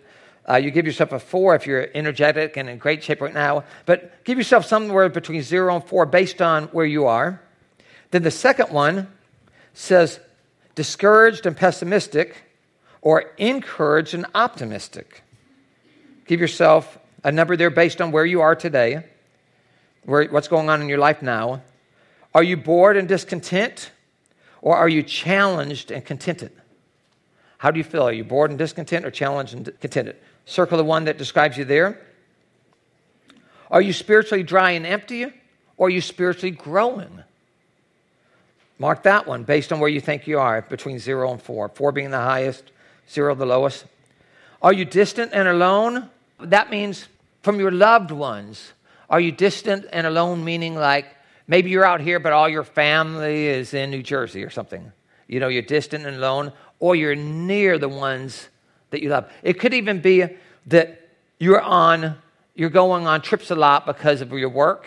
Uh, 0.49 0.55
you 0.55 0.71
give 0.71 0.85
yourself 0.85 1.11
a 1.11 1.19
four 1.19 1.53
if 1.55 1.67
you're 1.67 1.89
energetic 1.93 2.57
and 2.57 2.69
in 2.69 2.77
great 2.77 3.03
shape 3.03 3.21
right 3.21 3.33
now. 3.33 3.63
But 3.85 4.23
give 4.23 4.37
yourself 4.37 4.65
somewhere 4.65 5.09
between 5.09 5.43
zero 5.43 5.75
and 5.75 5.83
four 5.83 6.05
based 6.05 6.41
on 6.41 6.63
where 6.67 6.85
you 6.85 7.05
are. 7.05 7.41
Then 8.11 8.23
the 8.23 8.31
second 8.31 8.71
one 8.71 9.07
says 9.73 10.19
discouraged 10.73 11.45
and 11.45 11.55
pessimistic, 11.55 12.43
or 13.01 13.25
encouraged 13.37 14.13
and 14.13 14.25
optimistic. 14.33 15.23
Give 16.29 16.39
yourself 16.39 16.99
a 17.23 17.31
number 17.31 17.57
there 17.57 17.71
based 17.71 17.99
on 17.99 18.11
where 18.11 18.23
you 18.23 18.41
are 18.41 18.53
today, 18.53 19.03
where, 20.03 20.25
what's 20.25 20.47
going 20.47 20.69
on 20.69 20.79
in 20.79 20.87
your 20.87 20.99
life 20.99 21.23
now. 21.23 21.63
Are 22.35 22.43
you 22.43 22.55
bored 22.55 22.97
and 22.97 23.07
discontent? 23.07 23.89
Or 24.61 24.75
are 24.75 24.87
you 24.87 25.01
challenged 25.01 25.89
and 25.89 26.05
contented? 26.05 26.51
How 27.57 27.71
do 27.71 27.79
you 27.79 27.83
feel? 27.83 28.03
Are 28.03 28.13
you 28.13 28.23
bored 28.23 28.51
and 28.51 28.59
discontent 28.59 29.07
or 29.07 29.09
challenged 29.09 29.55
and 29.55 29.73
contented? 29.79 30.17
Circle 30.45 30.77
the 30.77 30.83
one 30.83 31.05
that 31.05 31.17
describes 31.17 31.57
you 31.57 31.65
there. 31.65 31.99
Are 33.71 33.81
you 33.81 33.91
spiritually 33.91 34.43
dry 34.43 34.69
and 34.73 34.85
empty? 34.85 35.33
Or 35.77 35.87
are 35.87 35.89
you 35.89 35.99
spiritually 35.99 36.51
growing? 36.51 37.23
Mark 38.77 39.01
that 39.01 39.25
one 39.25 39.45
based 39.45 39.73
on 39.73 39.79
where 39.79 39.89
you 39.89 39.99
think 39.99 40.27
you 40.27 40.37
are, 40.37 40.61
between 40.61 40.99
zero 40.99 41.31
and 41.31 41.41
four. 41.41 41.69
Four 41.69 41.91
being 41.91 42.11
the 42.11 42.17
highest, 42.17 42.71
zero 43.09 43.33
the 43.33 43.47
lowest. 43.47 43.85
Are 44.61 44.73
you 44.73 44.85
distant 44.85 45.31
and 45.33 45.47
alone? 45.47 46.11
That 46.41 46.69
means 46.69 47.07
from 47.41 47.59
your 47.59 47.71
loved 47.71 48.11
ones. 48.11 48.73
Are 49.09 49.19
you 49.19 49.31
distant 49.31 49.85
and 49.91 50.05
alone, 50.05 50.43
meaning 50.43 50.75
like 50.75 51.05
Maybe 51.49 51.71
you're 51.71 51.83
out 51.83 51.99
here, 51.99 52.19
but 52.19 52.31
all 52.31 52.47
your 52.47 52.63
family 52.63 53.47
is 53.47 53.73
in 53.73 53.89
New 53.89 54.03
Jersey 54.03 54.43
or 54.43 54.51
something. 54.51 54.91
You 55.27 55.39
know, 55.39 55.47
you're 55.47 55.63
distant 55.63 56.05
and 56.05 56.17
alone, 56.17 56.53
or 56.79 56.95
you're 56.95 57.15
near 57.15 57.79
the 57.79 57.89
ones 57.89 58.49
that 58.91 59.01
you 59.01 59.09
love. 59.09 59.31
It 59.41 59.59
could 59.59 59.73
even 59.73 59.99
be 59.99 60.25
that 60.67 61.09
you're 61.39 61.59
on, 61.59 62.17
you're 62.53 62.69
going 62.69 63.07
on 63.07 63.23
trips 63.23 63.49
a 63.49 63.55
lot 63.55 63.87
because 63.87 64.21
of 64.21 64.31
your 64.31 64.49
work 64.49 64.85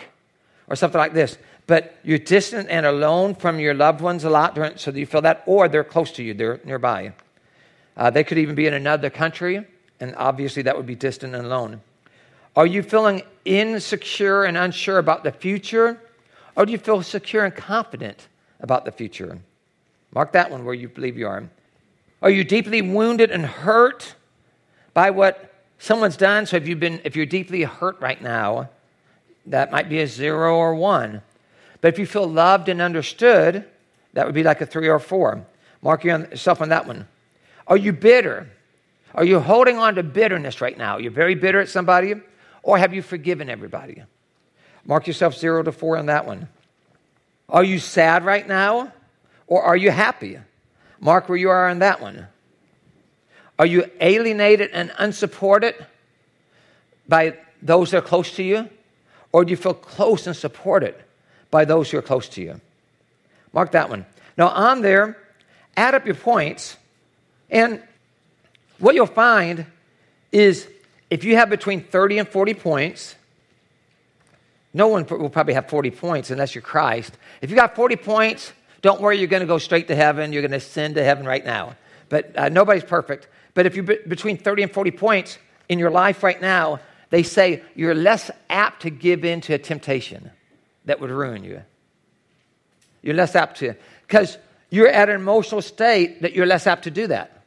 or 0.69 0.77
something 0.77 1.01
like 1.01 1.15
this. 1.15 1.37
But 1.67 1.97
you're 2.05 2.19
distant 2.19 2.69
and 2.71 2.87
alone 2.87 3.35
from 3.35 3.59
your 3.59 3.75
loved 3.75 4.01
ones 4.01 4.23
a 4.23 4.31
lot, 4.31 4.55
so 4.79 4.93
that 4.93 5.01
you 5.01 5.07
feel 5.07 5.23
that, 5.23 5.43
or 5.47 5.67
they're 5.67 5.83
close 5.83 6.13
to 6.13 6.23
you, 6.23 6.33
they're 6.33 6.61
nearby. 6.65 7.13
Uh, 7.97 8.09
they 8.11 8.23
could 8.23 8.39
even 8.39 8.55
be 8.55 8.69
in 8.69 8.75
another 8.75 9.11
country, 9.11 9.67
and 10.03 10.17
obviously 10.17 10.63
that 10.63 10.77
would 10.77 10.85
be 10.85 10.97
distant 10.97 11.33
and 11.33 11.47
alone. 11.47 11.81
Are 12.57 12.67
you 12.67 12.83
feeling 12.83 13.23
insecure 13.45 14.43
and 14.43 14.57
unsure 14.57 14.99
about 14.99 15.23
the 15.23 15.31
future? 15.31 15.97
Or 16.57 16.67
do 16.67 16.73
you 16.73 16.79
feel 16.79 17.05
secure 17.05 17.45
and 17.45 17.55
confident 17.55 18.27
about 18.59 18.85
the 18.85 18.91
future? 18.91 19.39
Mark 20.13 20.33
that 20.33 20.51
one 20.51 20.65
where 20.65 20.75
you 20.75 20.89
believe 20.89 21.17
you 21.17 21.29
are. 21.29 21.49
Are 22.21 22.31
you 22.31 22.43
deeply 22.43 22.83
wounded 22.83 23.31
and 23.31 23.47
hurt 23.47 24.17
by 24.93 25.11
what 25.11 25.55
someone's 25.79 26.17
done? 26.17 26.47
So 26.47 26.57
if 26.57 26.67
you've 26.67 26.81
been 26.81 27.01
if 27.05 27.15
you're 27.15 27.25
deeply 27.25 27.63
hurt 27.63 28.01
right 28.01 28.21
now, 28.21 28.71
that 29.47 29.71
might 29.71 29.89
be 29.89 30.01
a 30.01 30.07
zero 30.09 30.57
or 30.57 30.75
one. 30.75 31.23
But 31.81 31.95
if 31.95 31.99
you 32.01 32.07
feel 32.07 32.27
loved 32.27 32.69
and 32.69 32.83
understood, 32.83 33.65
that 34.15 34.27
would 34.27 34.35
be 34.35 34.43
like 34.43 34.61
a 34.61 34.67
three 34.67 34.89
or 34.89 34.99
four. 34.99 35.47
Mark 35.81 36.03
yourself 36.03 36.61
on 36.61 36.71
that 36.71 36.89
one. 36.89 37.07
Are 37.69 37.77
you 37.77 37.93
bitter? 37.93 38.49
Are 39.15 39.25
you 39.25 39.41
holding 39.41 39.79
on 39.79 39.97
to 39.97 40.03
bitterness 40.03 40.61
right 40.61 40.77
now? 40.77 40.99
You're 40.99 41.11
very 41.11 41.35
bitter 41.35 41.61
at 41.61 41.69
somebody? 41.69 42.15
Or 42.63 42.79
have 42.79 42.95
you 42.95 43.03
forgiven 43.03 43.51
everybody? 43.51 44.03
Mark 44.85 45.07
yourself 45.07 45.37
zero 45.37 45.63
to 45.63 45.73
four 45.73 45.97
on 45.97 46.07
that 46.07 46.27
one. 46.27 46.49
Are 47.49 47.65
you 47.65 47.79
sad 47.79 48.25
right 48.25 48.47
now 48.47 48.93
or 49.47 49.63
are 49.63 49.77
you 49.77 49.91
happy? 49.91 50.39
Mark 51.01 51.29
where 51.29 51.39
you 51.39 51.51
are 51.51 51.69
on 51.69 51.81
that 51.81 52.01
one. 52.01 52.27
Are 53.59 53.67
you 53.67 53.85
alienated 54.01 54.71
and 54.73 54.93
unsupported 54.99 55.75
by 57.07 57.37
those 57.61 57.91
that 57.91 57.99
are 57.99 58.07
close 58.07 58.35
to 58.37 58.43
you? 58.43 58.69
Or 59.33 59.45
do 59.45 59.51
you 59.51 59.57
feel 59.57 59.75
close 59.75 60.27
and 60.27 60.37
supported 60.37 60.95
by 61.51 61.65
those 61.65 61.91
who 61.91 61.99
are 61.99 62.03
close 62.03 62.29
to 62.31 62.43
you? 62.43 62.61
Mark 63.53 63.73
that 63.73 63.91
one. 63.91 64.07
Now, 64.37 64.49
on 64.49 64.83
there, 64.83 65.19
add 65.77 65.95
up 65.95 66.07
your 66.07 66.15
points, 66.15 66.77
and 67.51 67.83
what 68.83 68.97
you'll 68.97 69.07
find 69.07 69.65
is 70.33 70.69
if 71.09 71.23
you 71.23 71.37
have 71.37 71.49
between 71.49 71.85
30 71.85 72.19
and 72.19 72.29
40 72.29 72.55
points, 72.55 73.15
no 74.75 74.89
one 74.89 75.07
will 75.07 75.31
probably 75.31 75.55
have 75.55 75.69
40 75.69 75.93
points 75.93 76.31
unless 76.31 76.55
you're 76.55 76.63
Christ. 76.63 77.17
If 77.41 77.51
you 77.51 77.57
got 77.57 77.77
40 77.77 77.97
points, 77.97 78.53
don't 78.81 79.01
worry, 79.01 79.19
you're 79.19 79.29
going 79.29 79.43
to 79.43 79.47
go 79.47 79.59
straight 79.59 79.87
to 79.89 79.95
heaven. 79.95 80.33
You're 80.33 80.43
going 80.43 80.51
to 80.51 80.57
ascend 80.57 80.97
to 80.97 81.05
heaven 81.05 81.25
right 81.25 81.45
now. 81.45 81.77
But 82.09 82.37
uh, 82.37 82.49
nobody's 82.49 82.83
perfect. 82.83 83.29
But 83.55 83.67
if 83.67 83.77
you're 83.77 83.85
between 83.85 84.37
30 84.37 84.65
and 84.65 84.73
40 84.73 84.91
points 84.91 85.39
in 85.69 85.79
your 85.79 85.91
life 85.91 86.25
right 86.25 86.41
now, 86.41 86.81
they 87.11 87.23
say 87.23 87.63
you're 87.77 87.95
less 87.95 88.33
apt 88.51 88.83
to 88.83 88.91
give 88.91 89.25
in 89.25 89.43
to 89.43 89.53
a 89.53 89.59
temptation 89.59 90.31
that 90.87 90.99
would 90.99 91.11
ruin 91.11 91.45
you. 91.45 91.63
You're 93.01 93.15
less 93.15 93.37
apt 93.37 93.59
to, 93.59 93.75
because 94.09 94.39
you're 94.71 94.89
at 94.89 95.09
an 95.09 95.17
emotional 95.17 95.63
state 95.63 96.23
that 96.23 96.33
you're 96.33 96.47
less 96.47 96.67
apt 96.67 96.85
to 96.85 96.91
do 96.91 97.07
that. 97.09 97.42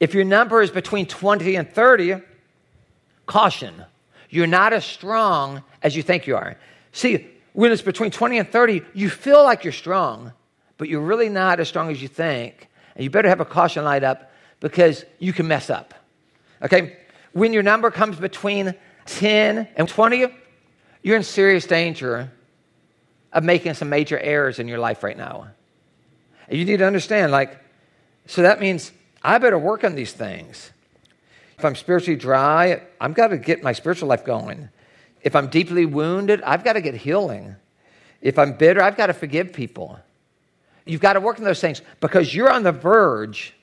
If 0.00 0.14
your 0.14 0.24
number 0.24 0.62
is 0.62 0.70
between 0.70 1.06
20 1.06 1.56
and 1.56 1.70
30, 1.70 2.22
caution. 3.26 3.84
You're 4.30 4.46
not 4.46 4.72
as 4.72 4.84
strong 4.84 5.62
as 5.82 5.96
you 5.96 6.02
think 6.02 6.26
you 6.26 6.36
are. 6.36 6.56
See, 6.92 7.26
when 7.52 7.72
it's 7.72 7.82
between 7.82 8.10
20 8.10 8.38
and 8.38 8.48
30, 8.48 8.82
you 8.94 9.10
feel 9.10 9.42
like 9.42 9.64
you're 9.64 9.72
strong, 9.72 10.32
but 10.76 10.88
you're 10.88 11.00
really 11.00 11.28
not 11.28 11.60
as 11.60 11.68
strong 11.68 11.90
as 11.90 12.00
you 12.00 12.08
think. 12.08 12.68
And 12.94 13.04
you 13.04 13.10
better 13.10 13.28
have 13.28 13.40
a 13.40 13.44
caution 13.44 13.84
light 13.84 14.04
up 14.04 14.32
because 14.60 15.04
you 15.18 15.32
can 15.32 15.48
mess 15.48 15.70
up. 15.70 15.94
Okay? 16.62 16.96
When 17.32 17.52
your 17.52 17.62
number 17.62 17.90
comes 17.90 18.16
between 18.16 18.74
10 19.06 19.68
and 19.76 19.88
20, 19.88 20.26
you're 21.02 21.16
in 21.16 21.22
serious 21.22 21.66
danger 21.66 22.30
of 23.32 23.44
making 23.44 23.74
some 23.74 23.88
major 23.88 24.18
errors 24.18 24.58
in 24.58 24.68
your 24.68 24.78
life 24.78 25.02
right 25.02 25.16
now. 25.16 25.48
And 26.48 26.58
you 26.58 26.64
need 26.64 26.78
to 26.78 26.86
understand, 26.86 27.30
like, 27.30 27.58
so 28.26 28.42
that 28.42 28.60
means 28.60 28.90
I 29.22 29.38
better 29.38 29.58
work 29.58 29.84
on 29.84 29.94
these 29.94 30.12
things. 30.12 30.70
If 31.58 31.64
I'm 31.64 31.74
spiritually 31.74 32.18
dry, 32.18 32.82
I've 33.00 33.14
got 33.14 33.28
to 33.28 33.36
get 33.36 33.62
my 33.62 33.72
spiritual 33.72 34.08
life 34.08 34.24
going. 34.24 34.68
If 35.22 35.34
I'm 35.34 35.48
deeply 35.48 35.86
wounded, 35.86 36.40
I've 36.42 36.62
got 36.62 36.74
to 36.74 36.80
get 36.80 36.94
healing. 36.94 37.56
If 38.20 38.38
I'm 38.38 38.52
bitter, 38.52 38.80
I've 38.80 38.96
got 38.96 39.06
to 39.08 39.12
forgive 39.12 39.52
people. 39.52 39.98
You've 40.84 41.00
got 41.00 41.14
to 41.14 41.20
work 41.20 41.38
on 41.38 41.44
those 41.44 41.60
things 41.60 41.82
because 42.00 42.34
you're 42.34 42.50
on 42.50 42.62
the 42.62 42.72
verge 42.72 43.54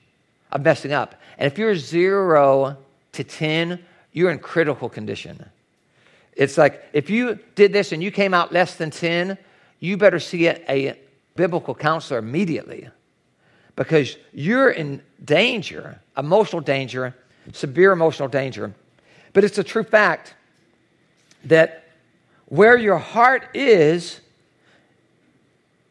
of 0.52 0.62
messing 0.62 0.92
up. 0.92 1.14
And 1.38 1.50
if 1.50 1.58
you're 1.58 1.74
zero 1.74 2.76
to 3.12 3.24
10, 3.24 3.82
you're 4.12 4.30
in 4.30 4.38
critical 4.38 4.88
condition. 4.88 5.48
It's 6.34 6.58
like 6.58 6.82
if 6.92 7.08
you 7.08 7.38
did 7.54 7.72
this 7.72 7.92
and 7.92 8.02
you 8.02 8.10
came 8.10 8.34
out 8.34 8.52
less 8.52 8.76
than 8.76 8.90
10, 8.90 9.38
you 9.80 9.96
better 9.96 10.20
see 10.20 10.46
a, 10.48 10.62
a 10.68 10.98
biblical 11.34 11.74
counselor 11.74 12.18
immediately 12.18 12.88
because 13.76 14.16
you're 14.32 14.70
in 14.70 15.02
danger, 15.22 16.00
emotional 16.16 16.62
danger, 16.62 17.14
severe 17.52 17.92
emotional 17.92 18.28
danger. 18.28 18.74
But 19.32 19.44
it's 19.44 19.58
a 19.58 19.64
true 19.64 19.84
fact 19.84 20.34
that 21.44 21.84
where 22.46 22.76
your 22.76 22.98
heart 22.98 23.48
is 23.54 24.20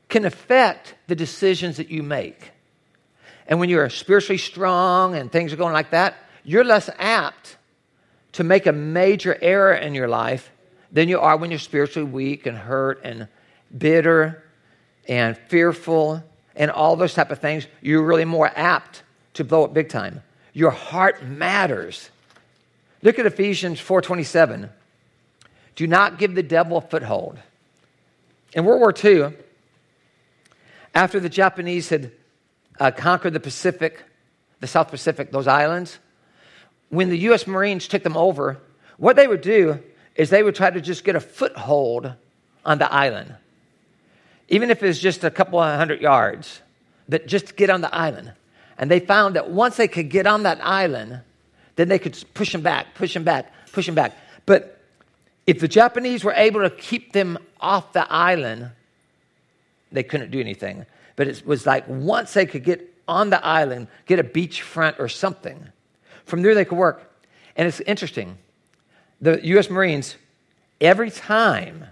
can 0.10 0.26
affect 0.26 0.96
the 1.08 1.16
decisions 1.16 1.78
that 1.78 1.90
you 1.90 2.02
make. 2.02 2.52
And 3.48 3.60
when 3.60 3.70
you're 3.70 3.90
spiritually 3.90 4.40
strong 4.40 5.16
and 5.16 5.32
things 5.32 5.54
are 5.54 5.58
going 5.58 5.74
like 5.74 5.92
that, 5.92 6.16
you're 6.44 6.64
less 6.64 6.90
apt 6.98 7.58
to 8.34 8.44
make 8.44 8.66
a 8.66 8.72
major 8.72 9.38
error 9.42 9.74
in 9.74 9.94
your 9.94 10.08
life 10.08 10.52
than 10.92 11.10
you 11.10 11.20
are 11.20 11.38
when 11.38 11.52
you're 11.52 11.60
spiritually 11.60 12.10
weak 12.10 12.46
and 12.46 12.58
hurt 12.58 13.02
and 13.04 13.28
bitter 13.78 14.44
and 15.08 15.38
fearful 15.38 16.24
and 16.56 16.72
all 16.72 16.96
those 16.96 17.14
type 17.14 17.32
of 17.32 17.40
things. 17.40 17.68
You're 17.82 18.04
really 18.04 18.26
more 18.26 18.52
apt 18.56 19.04
to 19.34 19.44
blow 19.44 19.64
up 19.66 19.74
big 19.74 19.90
time. 19.90 20.22
Your 20.54 20.72
heart 20.72 21.24
matters. 21.24 22.10
Look 23.02 23.20
at 23.20 23.26
Ephesians 23.26 23.80
4:27. 23.80 24.70
Do 25.76 25.88
not 25.88 26.18
give 26.18 26.36
the 26.36 26.44
devil 26.44 26.78
a 26.78 26.82
foothold. 26.82 27.38
In 28.54 28.64
World 28.64 28.80
War 28.80 28.94
II, 29.04 29.34
after 30.94 31.20
the 31.20 31.28
Japanese 31.28 31.90
had 31.90 32.12
uh, 32.80 32.92
conquered 32.92 33.34
the 33.34 33.40
Pacific, 33.42 34.02
the 34.62 34.68
South 34.68 34.90
Pacific, 34.90 35.32
those 35.32 35.48
islands, 35.48 36.00
when 36.90 37.10
the 37.10 37.18
U.S. 37.20 37.46
Marines 37.46 37.88
took 37.88 38.04
them 38.04 38.16
over, 38.16 38.58
what 38.98 39.18
they 39.18 39.28
would 39.28 39.42
do 39.42 39.80
is 40.16 40.30
they 40.30 40.44
would 40.44 40.56
try 40.56 40.70
to 40.70 40.80
just 40.80 41.04
get 41.04 41.16
a 41.16 41.20
foothold 41.20 42.14
on 42.64 42.78
the 42.78 42.92
island, 42.92 43.36
even 44.48 44.70
if 44.70 44.84
it's 44.84 45.00
just 45.00 45.24
a 45.24 45.32
couple 45.32 45.60
of 45.60 45.78
hundred 45.78 46.02
yards, 46.02 46.62
but 47.10 47.28
just 47.28 47.48
to 47.48 47.54
get 47.54 47.70
on 47.70 47.82
the 47.82 47.94
island. 47.94 48.34
And 48.78 48.92
they 48.92 49.00
found 49.00 49.36
that 49.36 49.50
once 49.50 49.78
they 49.78 49.88
could 49.88 50.10
get 50.10 50.28
on 50.28 50.44
that 50.44 50.60
island, 50.64 51.22
then 51.76 51.88
they 51.88 52.00
could 52.00 52.22
push 52.34 52.52
them 52.52 52.62
back, 52.62 52.94
push 52.96 53.14
them 53.14 53.24
back, 53.24 53.52
push 53.72 53.86
them 53.86 53.96
back. 53.96 54.18
But 54.46 54.80
if 55.48 55.60
the 55.60 55.68
Japanese 55.68 56.24
were 56.24 56.34
able 56.34 56.62
to 56.62 56.70
keep 56.70 57.14
them 57.14 57.38
off 57.60 57.94
the 57.94 58.12
island, 58.12 58.72
they 59.92 60.04
couldn't 60.04 60.32
do 60.32 60.40
anything. 60.40 60.86
But 61.16 61.28
it 61.28 61.46
was 61.46 61.66
like 61.66 61.88
once 61.88 62.34
they 62.34 62.46
could 62.46 62.64
get 62.64 62.94
on 63.08 63.30
the 63.30 63.44
island, 63.46 63.88
get 64.06 64.20
a 64.20 64.24
beachfront 64.24 65.00
or 65.00 65.08
something, 65.08 65.70
from 66.26 66.42
there 66.42 66.56
they 66.56 66.66
could 66.66 66.78
work. 66.78 67.12
And 67.56 67.68
it's 67.68 67.80
interesting. 67.82 68.38
The 69.22 69.40
U.S. 69.48 69.70
Marines, 69.70 70.18
every 70.82 71.10
time 71.10 71.86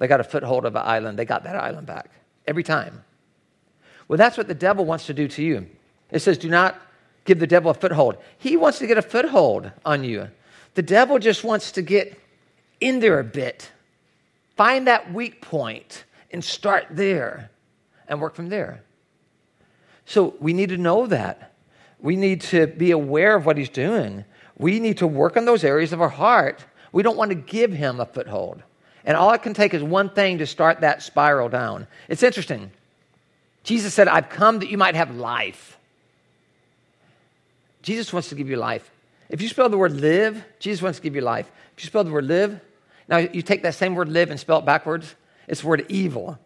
they 0.00 0.08
got 0.08 0.18
a 0.18 0.24
foothold 0.24 0.64
of 0.64 0.74
an 0.74 0.82
island, 0.82 1.18
they 1.18 1.26
got 1.26 1.44
that 1.44 1.54
island 1.54 1.86
back. 1.86 2.10
Every 2.46 2.64
time. 2.64 3.04
Well, 4.08 4.16
that's 4.16 4.36
what 4.36 4.48
the 4.48 4.54
devil 4.54 4.84
wants 4.84 5.06
to 5.06 5.14
do 5.14 5.28
to 5.28 5.42
you. 5.42 5.68
It 6.10 6.20
says, 6.20 6.38
do 6.38 6.48
not 6.48 6.80
give 7.26 7.38
the 7.38 7.46
devil 7.46 7.70
a 7.70 7.74
foothold. 7.74 8.16
He 8.38 8.56
wants 8.56 8.78
to 8.78 8.86
get 8.86 8.98
a 8.98 9.02
foothold 9.02 9.70
on 9.84 10.02
you. 10.02 10.28
The 10.74 10.82
devil 10.82 11.18
just 11.18 11.44
wants 11.44 11.72
to 11.72 11.82
get 11.82 12.18
in 12.80 13.00
there 13.00 13.20
a 13.20 13.24
bit. 13.24 13.70
Find 14.56 14.86
that 14.86 15.12
weak 15.12 15.42
point 15.42 16.04
and 16.32 16.42
start 16.42 16.86
there 16.90 17.50
and 18.08 18.20
work 18.20 18.34
from 18.34 18.48
there. 18.48 18.82
So 20.06 20.34
we 20.40 20.54
need 20.54 20.70
to 20.70 20.78
know 20.78 21.06
that. 21.06 21.52
We 22.00 22.16
need 22.16 22.40
to 22.42 22.66
be 22.66 22.90
aware 22.90 23.36
of 23.36 23.44
what 23.44 23.58
he's 23.58 23.68
doing. 23.68 24.24
We 24.56 24.80
need 24.80 24.96
to 24.98 25.06
work 25.06 25.36
on 25.36 25.44
those 25.44 25.62
areas 25.62 25.92
of 25.92 26.00
our 26.00 26.08
heart. 26.08 26.64
We 26.90 27.02
don't 27.02 27.18
want 27.18 27.30
to 27.30 27.34
give 27.34 27.72
him 27.72 28.00
a 28.00 28.06
foothold. 28.06 28.62
And 29.04 29.16
all 29.16 29.32
it 29.32 29.42
can 29.42 29.54
take 29.54 29.74
is 29.74 29.82
one 29.82 30.10
thing 30.10 30.38
to 30.38 30.46
start 30.46 30.80
that 30.80 31.02
spiral 31.02 31.48
down. 31.48 31.86
It's 32.08 32.22
interesting. 32.22 32.70
Jesus 33.62 33.94
said, 33.94 34.08
I've 34.08 34.28
come 34.28 34.58
that 34.60 34.70
you 34.70 34.78
might 34.78 34.94
have 34.94 35.14
life. 35.14 35.78
Jesus 37.82 38.12
wants 38.12 38.28
to 38.28 38.34
give 38.34 38.48
you 38.48 38.56
life. 38.56 38.90
If 39.28 39.40
you 39.40 39.48
spell 39.48 39.68
the 39.68 39.78
word 39.78 39.92
live, 39.92 40.44
Jesus 40.58 40.82
wants 40.82 40.98
to 40.98 41.02
give 41.02 41.14
you 41.14 41.20
life. 41.20 41.50
If 41.76 41.84
you 41.84 41.88
spell 41.88 42.04
the 42.04 42.10
word 42.10 42.26
live, 42.26 42.60
now 43.08 43.18
you 43.18 43.42
take 43.42 43.62
that 43.62 43.74
same 43.74 43.94
word 43.94 44.08
live 44.08 44.30
and 44.30 44.38
spell 44.38 44.58
it 44.58 44.64
backwards, 44.64 45.14
it's 45.48 45.62
the 45.62 45.68
word 45.68 45.86
evil. 45.88 46.38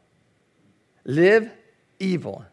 Live 1.04 1.50
evil. 1.98 2.44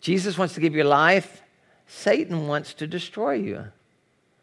Jesus 0.00 0.36
wants 0.36 0.54
to 0.54 0.60
give 0.60 0.74
you 0.74 0.84
life. 0.84 1.42
Satan 1.86 2.48
wants 2.48 2.74
to 2.74 2.86
destroy 2.86 3.34
you. 3.34 3.64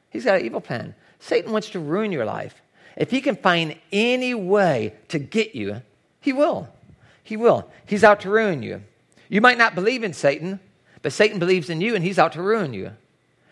He's 0.09 0.25
got 0.25 0.39
an 0.39 0.45
evil 0.45 0.61
plan. 0.61 0.95
Satan 1.19 1.51
wants 1.51 1.69
to 1.71 1.79
ruin 1.79 2.11
your 2.11 2.25
life. 2.25 2.61
If 2.95 3.11
he 3.11 3.21
can 3.21 3.35
find 3.35 3.75
any 3.91 4.33
way 4.33 4.93
to 5.09 5.19
get 5.19 5.55
you, 5.55 5.81
he 6.21 6.33
will. 6.33 6.67
He 7.23 7.37
will. 7.37 7.69
He's 7.85 8.03
out 8.03 8.21
to 8.21 8.29
ruin 8.29 8.63
you. 8.63 8.81
You 9.29 9.41
might 9.41 9.57
not 9.57 9.75
believe 9.75 10.03
in 10.03 10.13
Satan, 10.13 10.59
but 11.01 11.13
Satan 11.13 11.39
believes 11.39 11.69
in 11.69 11.81
you 11.81 11.95
and 11.95 12.03
he's 12.03 12.19
out 12.19 12.33
to 12.33 12.41
ruin 12.41 12.73
you. 12.73 12.91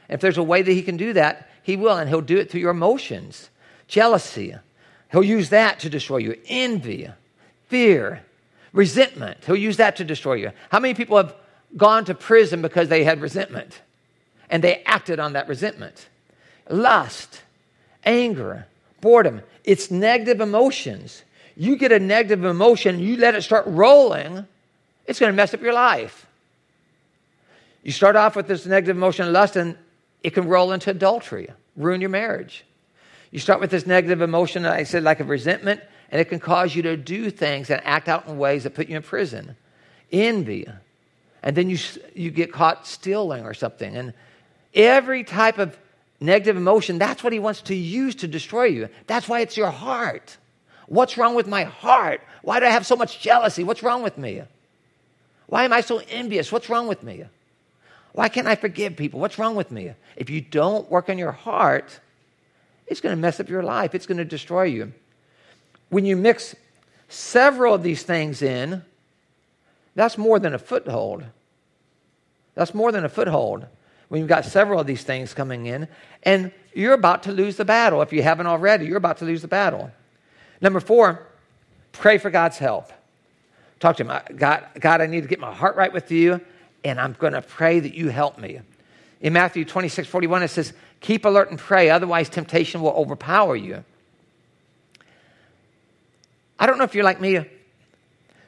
If 0.09 0.21
there's 0.21 0.37
a 0.37 0.43
way 0.43 0.61
that 0.61 0.71
he 0.71 0.81
can 0.81 0.97
do 0.97 1.13
that, 1.13 1.49
he 1.63 1.75
will, 1.75 1.97
and 1.97 2.09
he'll 2.09 2.21
do 2.21 2.37
it 2.37 2.49
through 2.49 2.61
your 2.61 2.71
emotions, 2.71 3.49
jealousy. 3.87 4.55
He'll 5.11 5.23
use 5.23 5.49
that 5.49 5.79
to 5.81 5.89
destroy 5.89 6.17
you, 6.17 6.37
envy, 6.47 7.09
fear, 7.67 8.23
resentment. 8.73 9.43
He'll 9.45 9.55
use 9.55 9.77
that 9.77 9.97
to 9.97 10.03
destroy 10.03 10.35
you. 10.35 10.51
How 10.69 10.79
many 10.79 10.93
people 10.93 11.17
have 11.17 11.35
gone 11.75 12.05
to 12.05 12.15
prison 12.15 12.61
because 12.61 12.89
they 12.89 13.03
had 13.03 13.21
resentment 13.21 13.81
and 14.49 14.63
they 14.63 14.83
acted 14.83 15.19
on 15.19 15.33
that 15.33 15.47
resentment? 15.47 16.07
Lust, 16.69 17.41
anger, 18.03 18.65
boredom. 19.01 19.41
It's 19.63 19.91
negative 19.91 20.41
emotions. 20.41 21.23
You 21.55 21.75
get 21.75 21.91
a 21.91 21.99
negative 21.99 22.45
emotion, 22.45 22.99
you 22.99 23.17
let 23.17 23.33
it 23.35 23.41
start 23.41 23.65
rolling, 23.67 24.45
it's 25.05 25.19
going 25.19 25.31
to 25.31 25.35
mess 25.35 25.53
up 25.53 25.61
your 25.61 25.73
life. 25.73 26.27
You 27.81 27.91
start 27.91 28.15
off 28.15 28.35
with 28.35 28.47
this 28.47 28.65
negative 28.65 28.95
emotion, 28.95 29.31
lust, 29.33 29.55
and 29.55 29.77
it 30.21 30.31
can 30.31 30.47
roll 30.47 30.71
into 30.71 30.91
adultery, 30.91 31.49
ruin 31.75 32.01
your 32.01 32.09
marriage. 32.09 32.65
You 33.31 33.39
start 33.39 33.59
with 33.59 33.71
this 33.71 33.87
negative 33.87 34.21
emotion, 34.21 34.65
I 34.65 34.83
said, 34.83 35.03
like 35.03 35.19
a 35.19 35.23
resentment, 35.23 35.81
and 36.11 36.21
it 36.21 36.25
can 36.25 36.39
cause 36.39 36.75
you 36.75 36.81
to 36.83 36.95
do 36.95 37.29
things 37.29 37.69
and 37.69 37.81
act 37.83 38.07
out 38.07 38.27
in 38.27 38.37
ways 38.37 38.63
that 38.63 38.75
put 38.75 38.87
you 38.87 38.97
in 38.97 39.03
prison. 39.03 39.55
Envy. 40.11 40.67
And 41.43 41.55
then 41.55 41.69
you, 41.69 41.77
you 42.13 42.29
get 42.29 42.51
caught 42.51 42.87
stealing 42.87 43.45
or 43.45 43.53
something. 43.53 43.95
And 43.95 44.13
every 44.73 45.23
type 45.23 45.57
of 45.57 45.77
negative 46.19 46.57
emotion, 46.57 46.97
that's 46.97 47.23
what 47.23 47.33
he 47.33 47.39
wants 47.39 47.61
to 47.63 47.75
use 47.75 48.15
to 48.15 48.27
destroy 48.27 48.65
you. 48.65 48.89
That's 49.05 49.27
why 49.27 49.41
it's 49.41 49.57
your 49.57 49.71
heart. 49.71 50.37
What's 50.87 51.17
wrong 51.17 51.35
with 51.35 51.47
my 51.47 51.63
heart? 51.63 52.21
Why 52.41 52.59
do 52.59 52.65
I 52.65 52.69
have 52.69 52.85
so 52.85 52.95
much 52.95 53.19
jealousy? 53.19 53.63
What's 53.63 53.83
wrong 53.83 54.03
with 54.03 54.17
me? 54.17 54.41
Why 55.47 55.63
am 55.63 55.73
I 55.73 55.81
so 55.81 56.01
envious? 56.09 56.51
What's 56.51 56.69
wrong 56.69 56.87
with 56.87 57.03
me? 57.03 57.25
Why 58.13 58.29
can't 58.29 58.47
I 58.47 58.55
forgive 58.55 58.95
people? 58.95 59.19
What's 59.19 59.37
wrong 59.37 59.55
with 59.55 59.69
me? 59.71 59.93
If 60.15 60.29
you 60.29 60.41
don't 60.41 60.89
work 60.89 61.09
on 61.09 61.17
your 61.17 61.31
heart, 61.31 61.99
it's 62.87 63.01
going 63.01 63.15
to 63.15 63.21
mess 63.21 63.39
up 63.39 63.49
your 63.49 63.63
life, 63.63 63.93
it's 63.93 64.05
going 64.05 64.17
to 64.17 64.25
destroy 64.25 64.63
you. 64.63 64.93
When 65.89 66.05
you 66.05 66.15
mix 66.15 66.55
several 67.09 67.73
of 67.73 67.83
these 67.83 68.03
things 68.03 68.41
in, 68.41 68.83
that's 69.93 70.17
more 70.17 70.39
than 70.39 70.53
a 70.53 70.59
foothold. 70.59 71.25
That's 72.55 72.73
more 72.73 72.91
than 72.91 73.05
a 73.05 73.09
foothold 73.09 73.67
when 74.09 74.19
you've 74.19 74.29
got 74.29 74.45
several 74.45 74.79
of 74.79 74.87
these 74.87 75.03
things 75.03 75.33
coming 75.33 75.65
in, 75.65 75.87
and 76.23 76.51
you're 76.73 76.93
about 76.93 77.23
to 77.23 77.31
lose 77.31 77.57
the 77.57 77.65
battle. 77.65 78.01
If 78.01 78.13
you 78.13 78.23
haven't 78.23 78.47
already, 78.47 78.85
you're 78.85 78.97
about 78.97 79.17
to 79.17 79.25
lose 79.25 79.41
the 79.41 79.47
battle. 79.47 79.91
Number 80.61 80.79
four, 80.79 81.27
pray 81.91 82.17
for 82.17 82.29
God's 82.29 82.57
help. 82.57 82.91
Talk 83.79 83.97
to 83.97 84.05
him. 84.05 84.37
God, 84.37 84.67
God, 84.79 85.01
I 85.01 85.07
need 85.07 85.21
to 85.21 85.27
get 85.27 85.39
my 85.39 85.53
heart 85.53 85.75
right 85.75 85.91
with 85.91 86.11
you 86.11 86.41
and 86.83 86.99
I'm 86.99 87.13
going 87.13 87.33
to 87.33 87.41
pray 87.41 87.79
that 87.79 87.93
you 87.93 88.09
help 88.09 88.37
me. 88.37 88.59
In 89.19 89.33
Matthew 89.33 89.65
26, 89.65 90.07
41, 90.07 90.43
it 90.43 90.47
says, 90.49 90.73
Keep 90.99 91.25
alert 91.25 91.49
and 91.49 91.59
pray, 91.59 91.89
otherwise, 91.89 92.29
temptation 92.29 92.81
will 92.81 92.91
overpower 92.91 93.55
you. 93.55 93.83
I 96.59 96.65
don't 96.65 96.77
know 96.77 96.83
if 96.83 96.95
you're 96.95 97.03
like 97.03 97.21
me, 97.21 97.45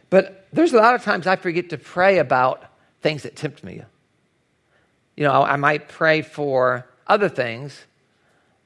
but 0.09 0.47
there's 0.51 0.73
a 0.73 0.77
lot 0.77 0.95
of 0.95 1.03
times 1.03 1.27
I 1.27 1.35
forget 1.35 1.69
to 1.69 1.77
pray 1.77 2.17
about 2.17 2.63
things 3.01 3.23
that 3.23 3.35
tempt 3.35 3.63
me. 3.63 3.83
You 5.19 5.25
know, 5.25 5.43
I 5.43 5.57
might 5.57 5.89
pray 5.89 6.21
for 6.21 6.87
other 7.05 7.27
things, 7.27 7.77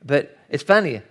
but 0.06 0.38
it's 0.52 0.62
funny. 0.62 1.02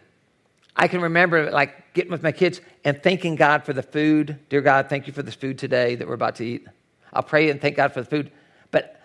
I 0.77 0.87
can 0.87 1.01
remember 1.01 1.51
like 1.51 1.95
getting 1.95 2.13
with 2.13 2.23
my 2.23 2.31
kids 2.31 2.61
and 2.85 3.03
thanking 3.03 3.35
God 3.35 3.65
for 3.65 3.73
the 3.73 3.83
food. 3.83 4.39
Dear 4.51 4.61
God, 4.61 4.89
thank 4.89 5.09
you 5.09 5.13
for 5.13 5.25
this 5.25 5.35
food 5.35 5.59
today 5.59 5.97
that 5.97 6.07
we're 6.07 6.15
about 6.15 6.37
to 6.37 6.45
eat. 6.45 6.69
I'll 7.13 7.25
pray 7.25 7.51
and 7.51 7.61
thank 7.61 7.75
God 7.75 7.93
for 7.93 8.03
the 8.03 8.07
food. 8.09 8.31
But 8.71 9.01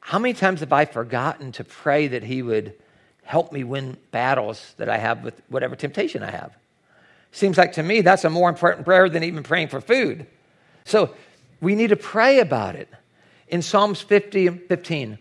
how 0.00 0.18
many 0.18 0.34
times 0.34 0.60
have 0.60 0.70
I 0.70 0.84
forgotten 0.84 1.52
to 1.52 1.64
pray 1.64 2.08
that 2.08 2.24
He 2.24 2.42
would 2.42 2.74
help 3.22 3.50
me 3.50 3.64
win 3.64 3.96
battles 4.10 4.74
that 4.76 4.90
I 4.90 4.98
have 4.98 5.24
with 5.24 5.40
whatever 5.48 5.76
temptation 5.76 6.22
I 6.22 6.30
have. 6.30 6.54
Seems 7.32 7.56
like 7.56 7.72
to 7.72 7.82
me 7.82 8.02
that's 8.02 8.24
a 8.24 8.30
more 8.30 8.50
important 8.50 8.84
prayer 8.84 9.08
than 9.08 9.24
even 9.24 9.42
praying 9.42 9.68
for 9.68 9.80
food. 9.80 10.26
So 10.84 11.14
we 11.62 11.74
need 11.74 11.88
to 11.88 11.96
pray 11.96 12.40
about 12.40 12.76
it. 12.76 12.90
In 13.48 13.62
Psalms 13.62 14.02
50 14.02 14.48
15, 14.48 15.18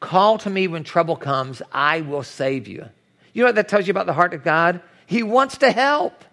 call 0.00 0.38
to 0.38 0.50
me 0.50 0.68
when 0.68 0.84
trouble 0.84 1.16
comes, 1.16 1.62
I 1.72 2.02
will 2.02 2.22
save 2.22 2.68
you. 2.68 2.86
You 3.32 3.42
know 3.42 3.48
what 3.48 3.56
that 3.56 3.68
tells 3.68 3.86
you 3.86 3.90
about 3.90 4.06
the 4.06 4.12
heart 4.12 4.34
of 4.34 4.44
God? 4.44 4.80
He 5.06 5.22
wants 5.22 5.58
to 5.58 5.70
help. 5.70 6.24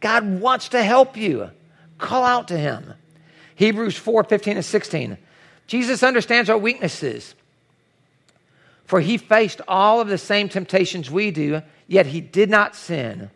God 0.00 0.40
wants 0.40 0.70
to 0.70 0.82
help 0.82 1.16
you. 1.16 1.50
Call 1.98 2.24
out 2.24 2.48
to 2.48 2.58
him. 2.58 2.94
Hebrews 3.54 3.96
4 3.96 4.24
15 4.24 4.56
and 4.56 4.64
16. 4.64 5.18
Jesus 5.66 6.02
understands 6.02 6.48
our 6.48 6.58
weaknesses. 6.58 7.34
For 8.84 9.00
he 9.00 9.18
faced 9.18 9.60
all 9.68 10.00
of 10.00 10.08
the 10.08 10.16
same 10.16 10.48
temptations 10.48 11.10
we 11.10 11.30
do, 11.30 11.62
yet 11.86 12.06
he 12.06 12.20
did 12.20 12.48
not 12.48 12.74
sin. 12.74 13.30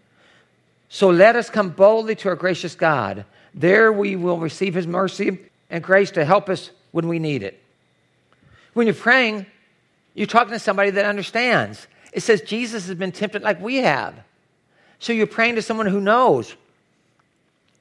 So 0.89 1.11
let 1.11 1.37
us 1.37 1.51
come 1.51 1.71
boldly 1.71 2.15
to 2.17 2.29
our 2.29 2.37
gracious 2.37 2.75
God. 2.75 3.25
There 3.55 3.93
we 3.93 4.17
will 4.17 4.39
receive 4.39 4.75
his 4.75 4.87
mercy 4.87 5.39
and 5.69 5.83
grace 5.83 6.11
to 6.13 6.25
help 6.25 6.49
us 6.49 6.71
when 6.91 7.09
we 7.09 7.19
need 7.19 7.43
it. 7.43 7.62
When 8.75 8.87
you're 8.87 8.95
praying, 8.95 9.47
you're 10.15 10.27
talking 10.27 10.53
to 10.53 10.59
somebody 10.59 10.91
that 10.91 11.05
understands. 11.05 11.87
It 12.13 12.23
says 12.23 12.43
Jesus 12.43 12.87
has 12.87 12.97
been 12.97 13.13
tempted 13.13 13.43
like 13.43 13.61
we 13.61 13.77
have. 13.77 14.15
So 14.99 15.13
you're 15.13 15.27
praying 15.27 15.57
to 15.57 15.63
someone 15.63 15.87
who 15.87 16.01
knows. 16.01 16.55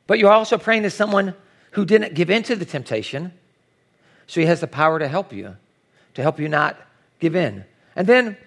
But 0.08 0.19
you're 0.19 0.32
also 0.32 0.58
praying 0.58 0.84
to 0.84 0.89
someone 0.89 1.36
who 1.71 1.86
didn't 1.86 2.13
give 2.13 2.30
in 2.30 2.43
to 2.43 2.56
the 2.56 2.65
temptation. 2.65 3.32
So 4.27 4.41
he 4.41 4.47
has 4.47 4.62
the 4.62 4.67
power 4.67 4.99
to 4.99 5.08
help 5.08 5.34
you, 5.34 5.56
to 6.15 6.21
help 6.21 6.39
you 6.39 6.49
not 6.49 6.77
give 7.19 7.36
in. 7.36 7.65
And 7.95 8.08
then 8.08 8.38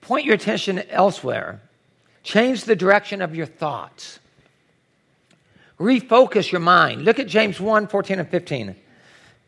point 0.00 0.24
your 0.24 0.34
attention 0.34 0.82
elsewhere. 0.90 1.60
Change 2.22 2.64
the 2.64 2.76
direction 2.76 3.22
of 3.22 3.34
your 3.34 3.46
thoughts. 3.46 4.18
Refocus 5.78 6.50
your 6.50 6.60
mind. 6.60 7.04
Look 7.04 7.18
at 7.18 7.28
James 7.28 7.60
1 7.60 7.88
14 7.88 8.18
and 8.18 8.28
15. 8.28 8.76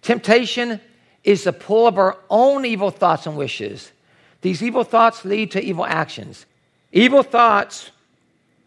Temptation 0.02 0.80
is 1.28 1.44
the 1.44 1.52
pull 1.52 1.86
of 1.86 1.98
our 1.98 2.16
own 2.30 2.64
evil 2.64 2.90
thoughts 2.90 3.26
and 3.26 3.36
wishes. 3.36 3.92
These 4.40 4.62
evil 4.62 4.82
thoughts 4.82 5.26
lead 5.26 5.50
to 5.50 5.62
evil 5.62 5.84
actions. 5.84 6.46
Evil 6.90 7.22
thoughts 7.22 7.90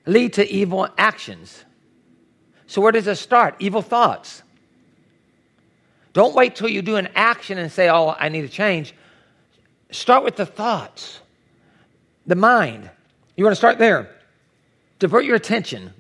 lead 0.06 0.34
to 0.34 0.48
evil 0.48 0.88
actions. 0.96 1.66
So, 2.68 2.80
where 2.80 2.92
does 2.92 3.08
it 3.08 3.16
start? 3.16 3.56
Evil 3.58 3.82
thoughts. 3.82 4.44
Don't 6.14 6.36
wait 6.36 6.56
till 6.56 6.70
you 6.70 6.84
do 6.84 6.98
an 6.98 7.10
action 7.16 7.58
and 7.58 7.72
say, 7.72 7.90
Oh, 7.90 8.16
I 8.20 8.30
need 8.30 8.44
to 8.44 8.50
change. 8.50 8.94
Start 9.90 10.24
with 10.24 10.36
the 10.36 10.46
thoughts, 10.46 11.20
the 12.28 12.36
mind. 12.36 12.92
You 13.38 13.44
want 13.44 13.54
to 13.54 13.60
start 13.60 13.80
there. 13.80 14.08
Divert 15.00 15.26
your 15.26 15.36
attention. 15.36 15.96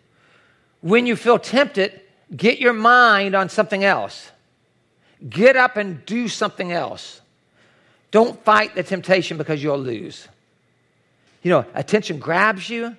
When 0.81 1.07
you 1.07 1.15
feel 1.15 1.39
tempted, 1.39 2.01
get 2.35 2.59
your 2.59 2.73
mind 2.73 3.33
on 3.33 3.49
something 3.49 3.83
else. 3.83 4.29
Get 5.29 5.55
up 5.55 5.77
and 5.77 6.05
do 6.05 6.27
something 6.27 6.71
else. 6.71 7.21
Don't 8.11 8.43
fight 8.43 8.75
the 8.75 8.83
temptation 8.83 9.37
because 9.37 9.63
you'll 9.63 9.77
lose. 9.77 10.27
You 11.43 11.51
know, 11.51 11.65
attention 11.73 12.19
grabs 12.19 12.69
you, 12.69 12.95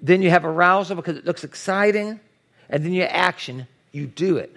then 0.00 0.22
you 0.22 0.30
have 0.30 0.44
arousal 0.44 0.96
because 0.96 1.16
it 1.16 1.24
looks 1.24 1.44
exciting, 1.44 2.18
and 2.68 2.84
then 2.84 2.92
your 2.92 3.08
action, 3.08 3.66
you 3.92 4.06
do 4.06 4.36
it. 4.36 4.54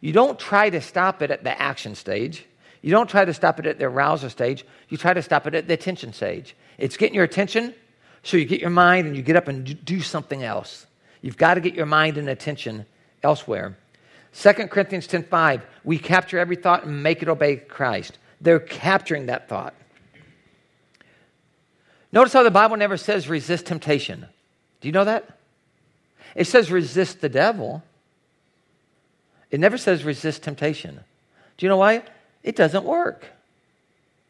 You 0.00 0.12
don't 0.12 0.38
try 0.38 0.70
to 0.70 0.80
stop 0.80 1.22
it 1.22 1.30
at 1.30 1.44
the 1.44 1.60
action 1.60 1.94
stage. 1.94 2.44
You 2.82 2.90
don't 2.90 3.08
try 3.08 3.24
to 3.24 3.34
stop 3.34 3.60
it 3.60 3.66
at 3.66 3.78
the 3.78 3.84
arousal 3.84 4.30
stage. 4.30 4.64
You 4.88 4.96
try 4.96 5.12
to 5.12 5.22
stop 5.22 5.46
it 5.46 5.54
at 5.54 5.68
the 5.68 5.74
attention 5.74 6.12
stage. 6.12 6.56
It's 6.78 6.96
getting 6.96 7.14
your 7.14 7.24
attention, 7.24 7.74
so 8.22 8.36
you 8.36 8.46
get 8.46 8.60
your 8.60 8.70
mind 8.70 9.06
and 9.06 9.14
you 9.14 9.22
get 9.22 9.36
up 9.36 9.48
and 9.48 9.84
do 9.84 10.00
something 10.00 10.42
else. 10.42 10.86
You've 11.22 11.36
got 11.36 11.54
to 11.54 11.60
get 11.60 11.74
your 11.74 11.86
mind 11.86 12.16
and 12.16 12.28
attention 12.28 12.86
elsewhere. 13.22 13.76
2 14.32 14.52
Corinthians 14.68 15.06
10:5, 15.06 15.62
we 15.84 15.98
capture 15.98 16.38
every 16.38 16.56
thought 16.56 16.84
and 16.84 17.02
make 17.02 17.22
it 17.22 17.28
obey 17.28 17.56
Christ. 17.56 18.18
They're 18.40 18.60
capturing 18.60 19.26
that 19.26 19.48
thought. 19.48 19.74
Notice 22.12 22.32
how 22.32 22.42
the 22.42 22.50
Bible 22.50 22.76
never 22.76 22.96
says 22.96 23.28
resist 23.28 23.66
temptation. 23.66 24.26
Do 24.80 24.88
you 24.88 24.92
know 24.92 25.04
that? 25.04 25.38
It 26.34 26.46
says 26.46 26.70
resist 26.70 27.20
the 27.20 27.28
devil. 27.28 27.82
It 29.50 29.60
never 29.60 29.78
says 29.78 30.04
resist 30.04 30.42
temptation. 30.42 31.00
Do 31.56 31.66
you 31.66 31.68
know 31.68 31.76
why? 31.76 32.02
It 32.42 32.56
doesn't 32.56 32.84
work. 32.84 33.26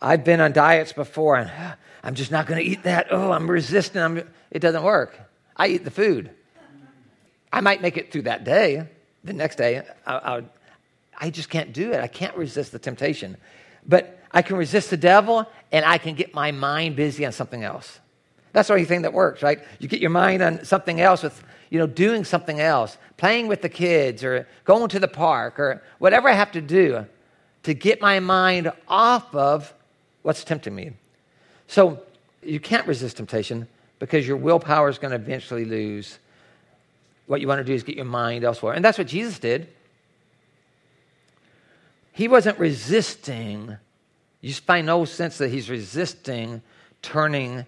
I've 0.03 0.25
been 0.25 0.41
on 0.41 0.53
diets 0.53 0.93
before 0.93 1.37
and 1.37 1.51
ah, 1.55 1.77
I'm 2.03 2.15
just 2.15 2.31
not 2.31 2.47
going 2.47 2.63
to 2.63 2.69
eat 2.69 2.85
that. 2.85 3.09
Oh, 3.11 3.33
I'm 3.33 3.51
resisting. 3.51 4.01
I'm... 4.01 4.29
It 4.51 4.61
doesn't 4.61 4.83
work. 4.83 5.19
I 5.57 5.69
eat 5.69 5.85
the 5.85 5.91
food. 5.91 6.31
I 7.53 7.61
might 7.61 7.83
make 7.83 7.97
it 7.97 8.11
through 8.11 8.23
that 8.23 8.45
day. 8.45 8.89
The 9.25 9.33
next 9.33 9.57
day, 9.57 9.83
I, 10.07 10.15
I, 10.15 10.43
I 11.19 11.31
just 11.31 11.51
can't 11.51 11.73
do 11.73 11.93
it. 11.93 12.01
I 12.01 12.07
can't 12.07 12.37
resist 12.37 12.73
the 12.73 12.79
temptation. 12.79 13.37
But 13.87 14.19
I 14.33 14.43
can 14.43 14.57
resist 14.57 14.91
the 14.91 14.97
devil 14.97 15.47
and 15.73 15.85
I 15.85 15.99
can 15.99 16.15
get 16.15 16.35
my 16.35 16.53
mind 16.53 16.97
busy 16.97 17.27
on 17.27 17.33
something 17.33 17.63
else. 17.63 17.99
That's 18.53 18.69
the 18.69 18.75
only 18.75 18.87
thing 18.87 19.03
that 19.03 19.13
works, 19.13 19.43
right? 19.43 19.61
You 19.79 19.89
get 19.89 20.01
your 20.01 20.11
mind 20.11 20.43
on 20.43 20.65
something 20.65 21.01
else 21.01 21.23
with, 21.23 21.43
you 21.69 21.79
know, 21.79 21.87
doing 21.87 22.25
something 22.25 22.61
else, 22.61 22.99
playing 23.17 23.47
with 23.47 23.63
the 23.63 23.69
kids 23.69 24.25
or 24.25 24.49
going 24.65 24.89
to 24.89 24.99
the 24.99 25.09
park 25.09 25.59
or 25.61 25.83
whatever 25.99 26.29
I 26.29 26.33
have 26.33 26.53
to 26.53 26.61
do 26.61 27.07
to 27.63 27.75
get 27.75 28.01
my 28.01 28.19
mind 28.21 28.73
off 28.89 29.35
of 29.35 29.73
what's 30.23 30.43
tempting 30.43 30.75
me. 30.75 30.93
So 31.67 32.03
you 32.43 32.59
can't 32.59 32.87
resist 32.87 33.19
temptation 33.19 33.69
because 33.99 34.27
your 34.27 34.37
willpower 34.37 34.89
is 34.89 34.99
going 34.99 35.11
to 35.11 35.17
eventually 35.17 35.65
lose. 35.65 36.19
What 37.31 37.41
you 37.41 37.47
want 37.47 37.61
to 37.61 37.65
do 37.65 37.73
is 37.73 37.85
get 37.85 37.95
your 37.95 38.07
mind 38.07 38.43
elsewhere. 38.43 38.75
And 38.75 38.85
that's 38.85 38.99
what 38.99 39.07
Jesus 39.07 39.39
did. 39.39 39.69
He 42.11 42.27
wasn't 42.27 42.59
resisting. 42.59 43.77
You 44.41 44.49
just 44.49 44.65
find 44.65 44.85
no 44.85 45.05
sense 45.05 45.39
that 45.39 45.47
he's 45.47 45.71
resisting 45.71 46.61
turning 47.03 47.67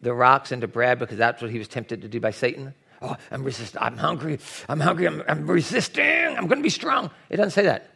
the 0.00 0.12
rocks 0.12 0.50
into 0.50 0.66
bread 0.66 0.98
because 0.98 1.16
that's 1.16 1.40
what 1.40 1.52
he 1.52 1.58
was 1.58 1.68
tempted 1.68 2.02
to 2.02 2.08
do 2.08 2.18
by 2.18 2.32
Satan. 2.32 2.74
Oh, 3.00 3.16
I'm 3.30 3.44
resisting. 3.44 3.80
I'm 3.80 3.96
hungry. 3.96 4.40
I'm 4.68 4.80
hungry. 4.80 5.06
I'm, 5.06 5.22
I'm 5.28 5.46
resisting. 5.46 6.36
I'm 6.36 6.48
going 6.48 6.58
to 6.58 6.64
be 6.64 6.68
strong. 6.68 7.08
It 7.30 7.36
doesn't 7.36 7.52
say 7.52 7.62
that. 7.62 7.88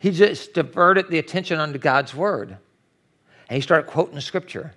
He 0.00 0.10
just 0.10 0.54
diverted 0.54 1.08
the 1.08 1.20
attention 1.20 1.60
onto 1.60 1.78
God's 1.78 2.16
word. 2.16 2.56
And 3.48 3.54
he 3.54 3.60
started 3.60 3.88
quoting 3.88 4.18
scripture. 4.18 4.74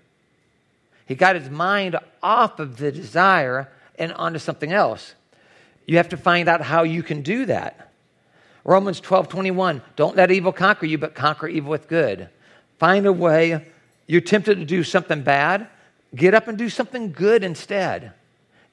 He 1.08 1.16
got 1.16 1.36
his 1.36 1.50
mind 1.50 1.98
off 2.22 2.60
of 2.60 2.78
the 2.78 2.92
desire 2.92 3.68
and 3.98 4.14
onto 4.14 4.38
something 4.38 4.72
else. 4.72 5.16
You 5.90 5.98
have 5.98 6.10
to 6.10 6.18
find 6.18 6.48
out 6.48 6.62
how 6.62 6.84
you 6.84 7.02
can 7.02 7.24
do 7.24 7.48
that. 7.48 7.90
Romans 8.64 9.00
12 9.00 9.28
21, 9.28 9.82
don't 9.96 10.16
let 10.16 10.30
evil 10.30 10.52
conquer 10.52 10.86
you, 10.86 11.00
but 11.00 11.16
conquer 11.16 11.48
evil 11.48 11.72
with 11.72 11.88
good. 11.88 12.30
Find 12.78 13.08
a 13.08 13.12
way. 13.12 13.66
You're 14.06 14.22
tempted 14.22 14.60
to 14.60 14.66
do 14.66 14.84
something 14.84 15.24
bad, 15.24 15.68
get 16.16 16.36
up 16.36 16.48
and 16.48 16.60
do 16.60 16.70
something 16.70 17.12
good 17.12 17.44
instead. 17.44 18.14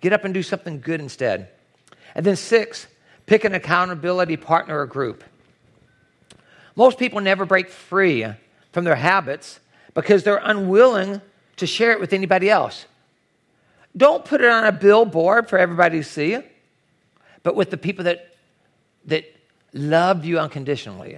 Get 0.03 0.13
up 0.13 0.27
and 0.27 0.35
do 0.35 0.43
something 0.43 0.79
good 0.79 1.01
instead. 1.01 1.49
And 2.15 2.27
then, 2.27 2.37
six, 2.37 2.87
pick 3.25 3.45
an 3.45 3.55
accountability 3.55 4.37
partner 4.37 4.81
or 4.81 4.85
group. 4.85 5.25
Most 6.75 6.99
people 6.99 7.23
never 7.23 7.47
break 7.47 7.71
free 7.71 8.27
from 8.73 8.85
their 8.85 8.95
habits 8.95 9.59
because 9.95 10.23
they're 10.23 10.43
unwilling 10.45 11.23
to 11.57 11.67
share 11.67 11.93
it 11.93 11.99
with 11.99 12.13
anybody 12.13 12.51
else. 12.51 12.85
Don't 13.97 14.23
put 14.23 14.43
it 14.43 14.51
on 14.51 14.67
a 14.67 14.73
billboard 14.73 15.49
for 15.49 15.59
everybody 15.59 16.01
to 16.01 16.05
see, 16.05 16.43
but 17.47 17.55
with 17.55 17.71
the 17.71 17.77
people 17.77 18.07
that, 18.07 18.35
that 19.05 19.25
love 19.73 20.25
you 20.25 20.41
unconditionally. 20.41 21.17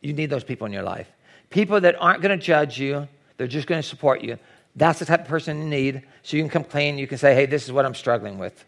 You 0.00 0.14
need 0.14 0.30
those 0.30 0.42
people 0.42 0.66
in 0.66 0.72
your 0.72 0.84
life. 0.84 1.06
People 1.50 1.82
that 1.82 1.96
aren't 2.00 2.22
going 2.22 2.38
to 2.38 2.42
judge 2.42 2.80
you, 2.80 3.06
they're 3.36 3.46
just 3.46 3.66
going 3.66 3.82
to 3.82 3.86
support 3.86 4.22
you. 4.22 4.38
That's 4.74 4.98
the 4.98 5.04
type 5.04 5.20
of 5.20 5.28
person 5.28 5.58
you 5.58 5.68
need. 5.68 6.02
So 6.22 6.38
you 6.38 6.42
can 6.42 6.48
complain, 6.48 6.96
you 6.96 7.06
can 7.06 7.18
say, 7.18 7.34
hey, 7.34 7.44
this 7.44 7.66
is 7.66 7.72
what 7.72 7.84
I'm 7.84 7.94
struggling 7.94 8.38
with. 8.38 8.64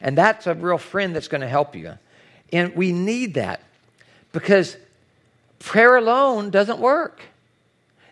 And 0.00 0.16
that's 0.16 0.46
a 0.46 0.54
real 0.54 0.78
friend 0.78 1.12
that's 1.12 1.26
going 1.26 1.40
to 1.40 1.48
help 1.48 1.74
you. 1.74 1.98
And 2.52 2.76
we 2.76 2.92
need 2.92 3.34
that. 3.34 3.60
Because 4.30 4.76
prayer 5.58 5.96
alone 5.96 6.50
doesn't 6.50 6.78
work. 6.78 7.20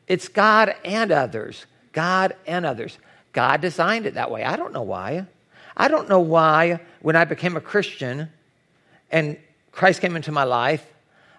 It's 0.08 0.26
God 0.26 0.74
and 0.84 1.12
others. 1.12 1.64
God 1.92 2.34
and 2.44 2.66
others. 2.66 2.98
God 3.32 3.60
designed 3.60 4.04
it 4.06 4.14
that 4.14 4.32
way. 4.32 4.42
I 4.42 4.56
don't 4.56 4.72
know 4.72 4.82
why. 4.82 5.26
I 5.76 5.88
don't 5.88 6.08
know 6.08 6.20
why 6.20 6.80
when 7.00 7.16
I 7.16 7.24
became 7.24 7.56
a 7.56 7.60
Christian 7.60 8.30
and 9.10 9.38
Christ 9.72 10.00
came 10.00 10.16
into 10.16 10.32
my 10.32 10.44
life, 10.44 10.86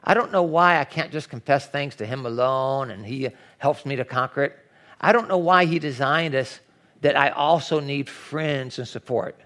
I 0.03 0.13
don't 0.13 0.31
know 0.31 0.43
why 0.43 0.79
I 0.79 0.85
can't 0.85 1.11
just 1.11 1.29
confess 1.29 1.67
things 1.67 1.95
to 1.95 2.05
Him 2.05 2.25
alone 2.25 2.91
and 2.91 3.05
He 3.05 3.29
helps 3.57 3.85
me 3.85 3.95
to 3.95 4.05
conquer 4.05 4.43
it. 4.43 4.57
I 5.01 5.11
don't 5.11 5.27
know 5.27 5.37
why 5.37 5.65
He 5.65 5.79
designed 5.79 6.35
us 6.35 6.59
that 7.01 7.17
I 7.17 7.29
also 7.29 7.79
need 7.79 8.09
friends 8.09 8.79
and 8.79 8.87
support. 8.87 9.39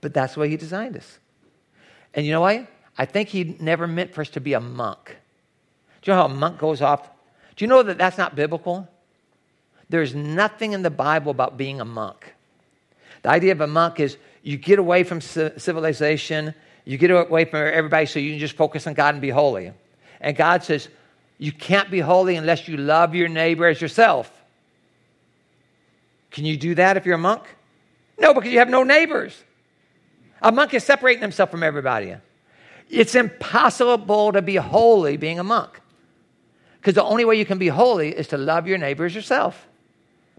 But 0.00 0.14
that's 0.14 0.34
the 0.34 0.40
way 0.40 0.48
He 0.48 0.56
designed 0.56 0.96
us. 0.96 1.18
And 2.14 2.24
you 2.24 2.32
know 2.32 2.40
why? 2.40 2.68
I 2.98 3.04
think 3.04 3.28
he 3.28 3.56
never 3.60 3.86
meant 3.86 4.14
for 4.14 4.22
us 4.22 4.30
to 4.30 4.40
be 4.40 4.54
a 4.54 4.60
monk. 4.60 5.16
Do 6.02 6.10
you 6.10 6.16
know 6.16 6.22
how 6.22 6.26
a 6.26 6.34
monk 6.34 6.58
goes 6.58 6.80
off? 6.80 7.08
Do 7.54 7.64
you 7.64 7.68
know 7.68 7.82
that 7.82 7.98
that's 7.98 8.18
not 8.18 8.34
biblical? 8.34 8.88
There's 9.88 10.14
nothing 10.14 10.72
in 10.72 10.82
the 10.82 10.90
Bible 10.90 11.30
about 11.30 11.56
being 11.56 11.80
a 11.80 11.84
monk. 11.84 12.34
The 13.26 13.32
idea 13.32 13.50
of 13.50 13.60
a 13.60 13.66
monk 13.66 13.98
is 13.98 14.18
you 14.44 14.56
get 14.56 14.78
away 14.78 15.02
from 15.02 15.20
civilization, 15.20 16.54
you 16.84 16.96
get 16.96 17.10
away 17.10 17.44
from 17.44 17.58
everybody 17.58 18.06
so 18.06 18.20
you 18.20 18.30
can 18.30 18.38
just 18.38 18.54
focus 18.54 18.86
on 18.86 18.94
God 18.94 19.16
and 19.16 19.20
be 19.20 19.30
holy. 19.30 19.72
And 20.20 20.36
God 20.36 20.62
says, 20.62 20.88
you 21.36 21.50
can't 21.50 21.90
be 21.90 21.98
holy 21.98 22.36
unless 22.36 22.68
you 22.68 22.76
love 22.76 23.16
your 23.16 23.26
neighbor 23.26 23.66
as 23.66 23.80
yourself. 23.80 24.30
Can 26.30 26.44
you 26.44 26.56
do 26.56 26.76
that 26.76 26.96
if 26.96 27.04
you're 27.04 27.16
a 27.16 27.18
monk? 27.18 27.42
No, 28.16 28.32
because 28.32 28.52
you 28.52 28.60
have 28.60 28.70
no 28.70 28.84
neighbors. 28.84 29.42
A 30.40 30.52
monk 30.52 30.72
is 30.72 30.84
separating 30.84 31.22
himself 31.22 31.50
from 31.50 31.64
everybody. 31.64 32.14
It's 32.88 33.16
impossible 33.16 34.30
to 34.34 34.40
be 34.40 34.54
holy 34.54 35.16
being 35.16 35.40
a 35.40 35.44
monk. 35.44 35.80
Because 36.76 36.94
the 36.94 37.02
only 37.02 37.24
way 37.24 37.34
you 37.34 37.44
can 37.44 37.58
be 37.58 37.66
holy 37.66 38.10
is 38.10 38.28
to 38.28 38.38
love 38.38 38.68
your 38.68 38.78
neighbors 38.78 39.16
yourself. 39.16 39.66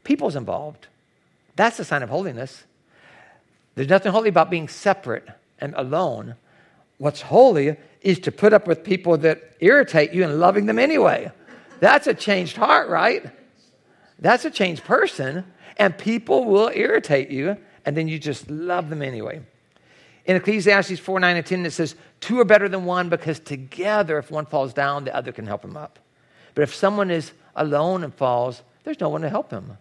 People's 0.06 0.38
involved. 0.38 0.88
That's 1.58 1.76
the 1.76 1.84
sign 1.84 2.02
of 2.02 2.10
holiness. 2.10 2.64
There's 3.78 3.90
nothing 3.90 4.12
holy 4.12 4.30
about 4.30 4.50
being 4.50 4.70
separate 4.70 5.28
and 5.60 5.76
alone. 5.76 6.34
What's 6.98 7.22
holy 7.22 7.78
is 8.02 8.18
to 8.22 8.32
put 8.32 8.52
up 8.52 8.66
with 8.66 8.84
people 8.84 9.20
that 9.20 9.54
irritate 9.60 10.14
you 10.14 10.24
and 10.24 10.40
loving 10.40 10.66
them 10.66 10.80
anyway. 10.80 11.32
That's 11.80 12.08
a 12.08 12.16
changed 12.16 12.58
heart, 12.58 12.90
right? 12.90 13.30
That's 14.18 14.46
a 14.46 14.50
changed 14.50 14.84
person. 14.84 15.46
And 15.78 15.96
people 15.96 16.46
will 16.46 16.72
irritate 16.74 17.30
you, 17.30 17.56
and 17.86 17.96
then 17.96 18.08
you 18.08 18.18
just 18.18 18.50
love 18.50 18.90
them 18.90 19.04
anyway. 19.04 19.44
In 20.26 20.36
Ecclesiastes 20.36 21.00
4 21.00 21.20
9 21.20 21.38
and 21.38 21.46
10, 21.46 21.66
it 21.68 21.72
says, 21.72 21.94
Two 22.20 22.40
are 22.40 22.46
better 22.46 22.68
than 22.68 22.84
one 22.86 23.10
because 23.10 23.40
together, 23.40 24.18
if 24.18 24.32
one 24.32 24.48
falls 24.48 24.74
down, 24.74 25.04
the 25.04 25.16
other 25.16 25.32
can 25.32 25.46
help 25.46 25.64
him 25.64 25.78
up. 25.78 26.00
But 26.56 26.64
if 26.64 26.74
someone 26.74 27.12
is 27.12 27.32
alone 27.56 28.04
and 28.04 28.12
falls, 28.12 28.64
there's 28.86 29.00
no 29.00 29.10
one 29.10 29.22
to 29.22 29.30
help 29.30 29.52
him. 29.52 29.78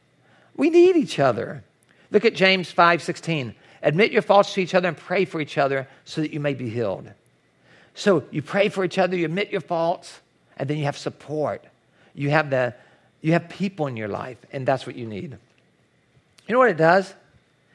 We 0.54 0.68
need 0.68 0.96
each 0.96 1.18
other. 1.18 1.64
Look 2.10 2.26
at 2.26 2.34
James 2.34 2.70
5 2.70 3.02
16. 3.02 3.54
Admit 3.82 4.12
your 4.12 4.22
faults 4.22 4.54
to 4.54 4.60
each 4.60 4.74
other 4.74 4.88
and 4.88 4.96
pray 4.96 5.24
for 5.24 5.40
each 5.40 5.58
other 5.58 5.88
so 6.04 6.20
that 6.20 6.32
you 6.32 6.40
may 6.40 6.54
be 6.54 6.68
healed. 6.68 7.10
So 7.94 8.24
you 8.30 8.42
pray 8.42 8.68
for 8.68 8.84
each 8.84 8.98
other, 8.98 9.16
you 9.16 9.24
admit 9.24 9.50
your 9.50 9.60
faults, 9.60 10.20
and 10.56 10.68
then 10.68 10.78
you 10.78 10.84
have 10.84 10.98
support. 10.98 11.64
You 12.14 12.30
have, 12.30 12.50
the, 12.50 12.74
you 13.20 13.32
have 13.32 13.48
people 13.48 13.86
in 13.86 13.96
your 13.96 14.08
life, 14.08 14.38
and 14.52 14.66
that's 14.66 14.86
what 14.86 14.96
you 14.96 15.06
need. 15.06 15.36
You 16.46 16.52
know 16.52 16.58
what 16.58 16.70
it 16.70 16.76
does? 16.76 17.14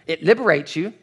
It 0.07 0.23
liberates 0.23 0.75
you 0.75 0.93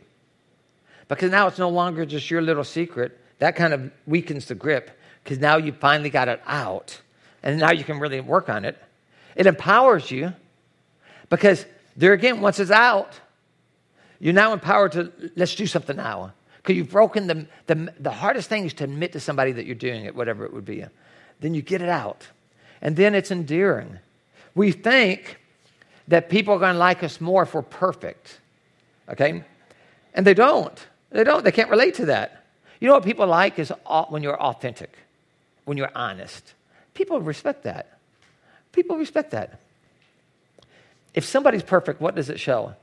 because 1.08 1.30
now 1.30 1.46
it's 1.46 1.58
no 1.58 1.68
longer 1.68 2.04
just 2.04 2.30
your 2.30 2.42
little 2.42 2.64
secret. 2.64 3.18
That 3.38 3.56
kind 3.56 3.72
of 3.72 3.90
weakens 4.06 4.46
the 4.46 4.54
grip 4.54 4.90
because 5.22 5.38
now 5.38 5.56
you 5.56 5.72
finally 5.72 6.11
got 6.11 6.28
it 6.28 6.40
out 6.46 7.00
and 7.42 7.58
now 7.58 7.72
you 7.72 7.84
can 7.84 7.98
really 7.98 8.20
work 8.20 8.48
on 8.48 8.64
it. 8.64 8.76
It 9.37 9.46
empowers 9.46 10.11
you 10.11 10.32
because 11.30 11.64
there 11.96 12.12
again, 12.12 12.40
once 12.40 12.58
it's 12.58 12.70
out, 12.70 13.18
you're 14.20 14.35
now 14.35 14.52
empowered 14.52 14.92
to 14.92 15.12
let's 15.37 15.54
do 15.54 15.66
something 15.66 15.96
now 15.96 16.33
because 16.57 16.76
you've 16.76 16.90
broken 16.90 17.26
the, 17.26 17.46
the, 17.66 17.94
the 17.98 18.11
hardest 18.11 18.48
thing 18.48 18.66
is 18.66 18.74
to 18.74 18.85
admit 18.85 19.12
to 19.12 19.20
somebody 19.20 19.52
that 19.52 19.64
you're 19.64 19.74
doing 19.74 20.04
it, 20.04 20.14
whatever 20.14 20.44
it 20.44 20.52
would 20.52 20.64
be. 20.64 20.85
Then 21.40 21.54
you 21.54 21.62
get 21.62 21.81
it 21.81 21.88
out. 21.88 22.26
And 22.83 22.96
then 22.96 23.14
it's 23.14 23.31
endearing. 23.31 23.98
We 24.54 24.72
think 24.72 25.38
that 26.09 26.28
people 26.28 26.54
are 26.54 26.59
going 26.59 26.74
to 26.74 26.78
like 26.78 27.02
us 27.02 27.20
more 27.20 27.44
if 27.44 27.54
we're 27.54 27.62
perfect. 27.62 28.40
Okay? 29.09 29.44
And 30.14 30.26
they 30.26 30.35
don't. 30.35 30.87
They 31.11 31.24
don't. 31.24 31.44
They 31.44 31.52
can't 31.52 31.70
relate 31.70 31.94
to 31.94 32.07
that. 32.07 32.44
You 32.81 32.88
know 32.88 32.94
what 32.94 33.04
people 33.04 33.26
like 33.26 33.59
is 33.59 33.72
when 34.09 34.22
you're 34.22 34.40
authentic, 34.40 34.96
when 35.64 35.76
you're 35.78 35.90
honest. 35.94 36.54
People 36.94 37.20
respect 37.20 37.64
that. 37.64 37.98
People 38.72 38.96
respect 38.96 39.31
that. 39.31 39.61
If 41.14 41.24
somebody's 41.24 41.62
perfect, 41.62 42.00
what 42.00 42.14
does 42.14 42.28
it 42.28 42.38
show? 42.38 42.74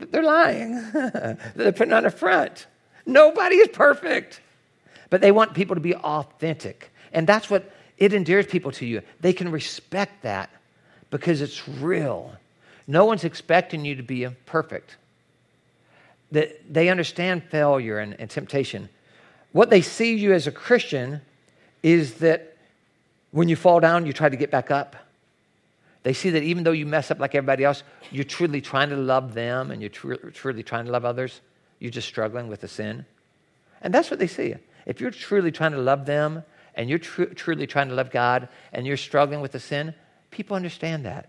They're 0.00 0.22
lying. 0.22 0.82
They're 1.54 1.72
putting 1.72 1.92
on 1.92 2.06
a 2.06 2.10
front. 2.10 2.66
Nobody 3.06 3.56
is 3.56 3.68
perfect. 3.68 4.40
But 5.10 5.20
they 5.20 5.32
want 5.32 5.54
people 5.54 5.74
to 5.74 5.80
be 5.80 5.94
authentic. 5.94 6.90
And 7.12 7.26
that's 7.26 7.50
what 7.50 7.70
it 7.98 8.14
endears 8.14 8.46
people 8.46 8.72
to 8.72 8.86
you. 8.86 9.02
They 9.20 9.32
can 9.32 9.50
respect 9.50 10.22
that 10.22 10.50
because 11.10 11.40
it's 11.40 11.68
real. 11.68 12.32
No 12.86 13.04
one's 13.04 13.24
expecting 13.24 13.84
you 13.84 13.96
to 13.96 14.02
be 14.02 14.26
perfect. 14.46 14.96
That 16.32 16.72
they 16.72 16.88
understand 16.88 17.44
failure 17.44 17.98
and, 17.98 18.18
and 18.18 18.30
temptation. 18.30 18.88
What 19.52 19.68
they 19.68 19.82
see 19.82 20.14
you 20.14 20.32
as 20.32 20.46
a 20.46 20.52
Christian 20.52 21.20
is 21.82 22.14
that 22.14 22.56
when 23.32 23.48
you 23.48 23.56
fall 23.56 23.80
down, 23.80 24.06
you 24.06 24.12
try 24.12 24.28
to 24.28 24.36
get 24.36 24.50
back 24.50 24.70
up. 24.70 24.96
They 26.02 26.12
see 26.12 26.30
that 26.30 26.42
even 26.42 26.64
though 26.64 26.72
you 26.72 26.86
mess 26.86 27.10
up 27.10 27.18
like 27.18 27.34
everybody 27.34 27.64
else, 27.64 27.82
you're 28.10 28.24
truly 28.24 28.60
trying 28.60 28.88
to 28.90 28.96
love 28.96 29.34
them 29.34 29.70
and 29.70 29.82
you're 29.82 29.90
tr- 29.90 30.14
truly 30.32 30.62
trying 30.62 30.86
to 30.86 30.90
love 30.90 31.04
others. 31.04 31.40
You're 31.78 31.90
just 31.90 32.08
struggling 32.08 32.48
with 32.48 32.60
the 32.60 32.68
sin. 32.68 33.04
And 33.82 33.92
that's 33.92 34.10
what 34.10 34.18
they 34.18 34.26
see. 34.26 34.54
If 34.86 35.00
you're 35.00 35.10
truly 35.10 35.50
trying 35.52 35.72
to 35.72 35.78
love 35.78 36.06
them 36.06 36.42
and 36.74 36.88
you're 36.88 36.98
tr- 36.98 37.24
truly 37.24 37.66
trying 37.66 37.88
to 37.88 37.94
love 37.94 38.10
God 38.10 38.48
and 38.72 38.86
you're 38.86 38.96
struggling 38.96 39.40
with 39.40 39.52
the 39.52 39.60
sin, 39.60 39.94
People 40.30 40.56
understand 40.56 41.04
that. 41.04 41.28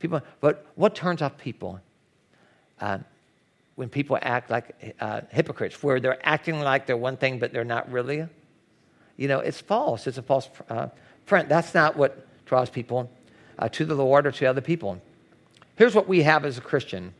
People, 0.00 0.20
but 0.40 0.66
what 0.74 0.94
turns 0.94 1.22
off 1.22 1.38
people? 1.38 1.80
Uh, 2.80 2.98
when 3.76 3.88
people 3.88 4.18
act 4.20 4.50
like 4.50 4.96
uh, 5.00 5.20
hypocrites, 5.30 5.82
where 5.82 6.00
they're 6.00 6.18
acting 6.26 6.60
like 6.60 6.86
they're 6.86 6.96
one 6.96 7.16
thing, 7.16 7.38
but 7.38 7.52
they're 7.52 7.64
not 7.64 7.90
really. 7.90 8.26
You 9.16 9.28
know, 9.28 9.38
it's 9.38 9.60
false. 9.60 10.06
It's 10.06 10.18
a 10.18 10.22
false 10.22 10.48
uh, 10.68 10.88
front. 11.26 11.48
That's 11.48 11.74
not 11.74 11.96
what 11.96 12.26
draws 12.44 12.70
people 12.70 13.10
uh, 13.58 13.68
to 13.70 13.84
the 13.84 13.94
Lord 13.94 14.26
or 14.26 14.32
to 14.32 14.46
other 14.46 14.60
people. 14.60 15.00
Here's 15.76 15.94
what 15.94 16.08
we 16.08 16.22
have 16.22 16.44
as 16.44 16.58
a 16.58 16.62
Christian 16.62 17.14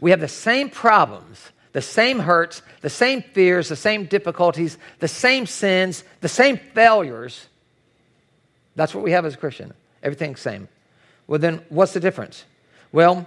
we 0.00 0.10
have 0.10 0.20
the 0.20 0.28
same 0.28 0.68
problems, 0.68 1.50
the 1.72 1.82
same 1.82 2.18
hurts, 2.18 2.62
the 2.80 2.90
same 2.90 3.22
fears, 3.22 3.68
the 3.68 3.76
same 3.76 4.06
difficulties, 4.06 4.76
the 4.98 5.08
same 5.08 5.46
sins, 5.46 6.02
the 6.20 6.28
same 6.28 6.56
failures 6.74 7.46
that's 8.74 8.94
what 8.94 9.04
we 9.04 9.12
have 9.12 9.26
as 9.26 9.34
a 9.34 9.38
Christian. 9.38 9.72
Everything's 10.02 10.42
the 10.42 10.50
same. 10.50 10.68
Well, 11.26 11.38
then 11.38 11.62
what's 11.68 11.92
the 11.92 12.00
difference? 12.00 12.44
Well, 12.90 13.26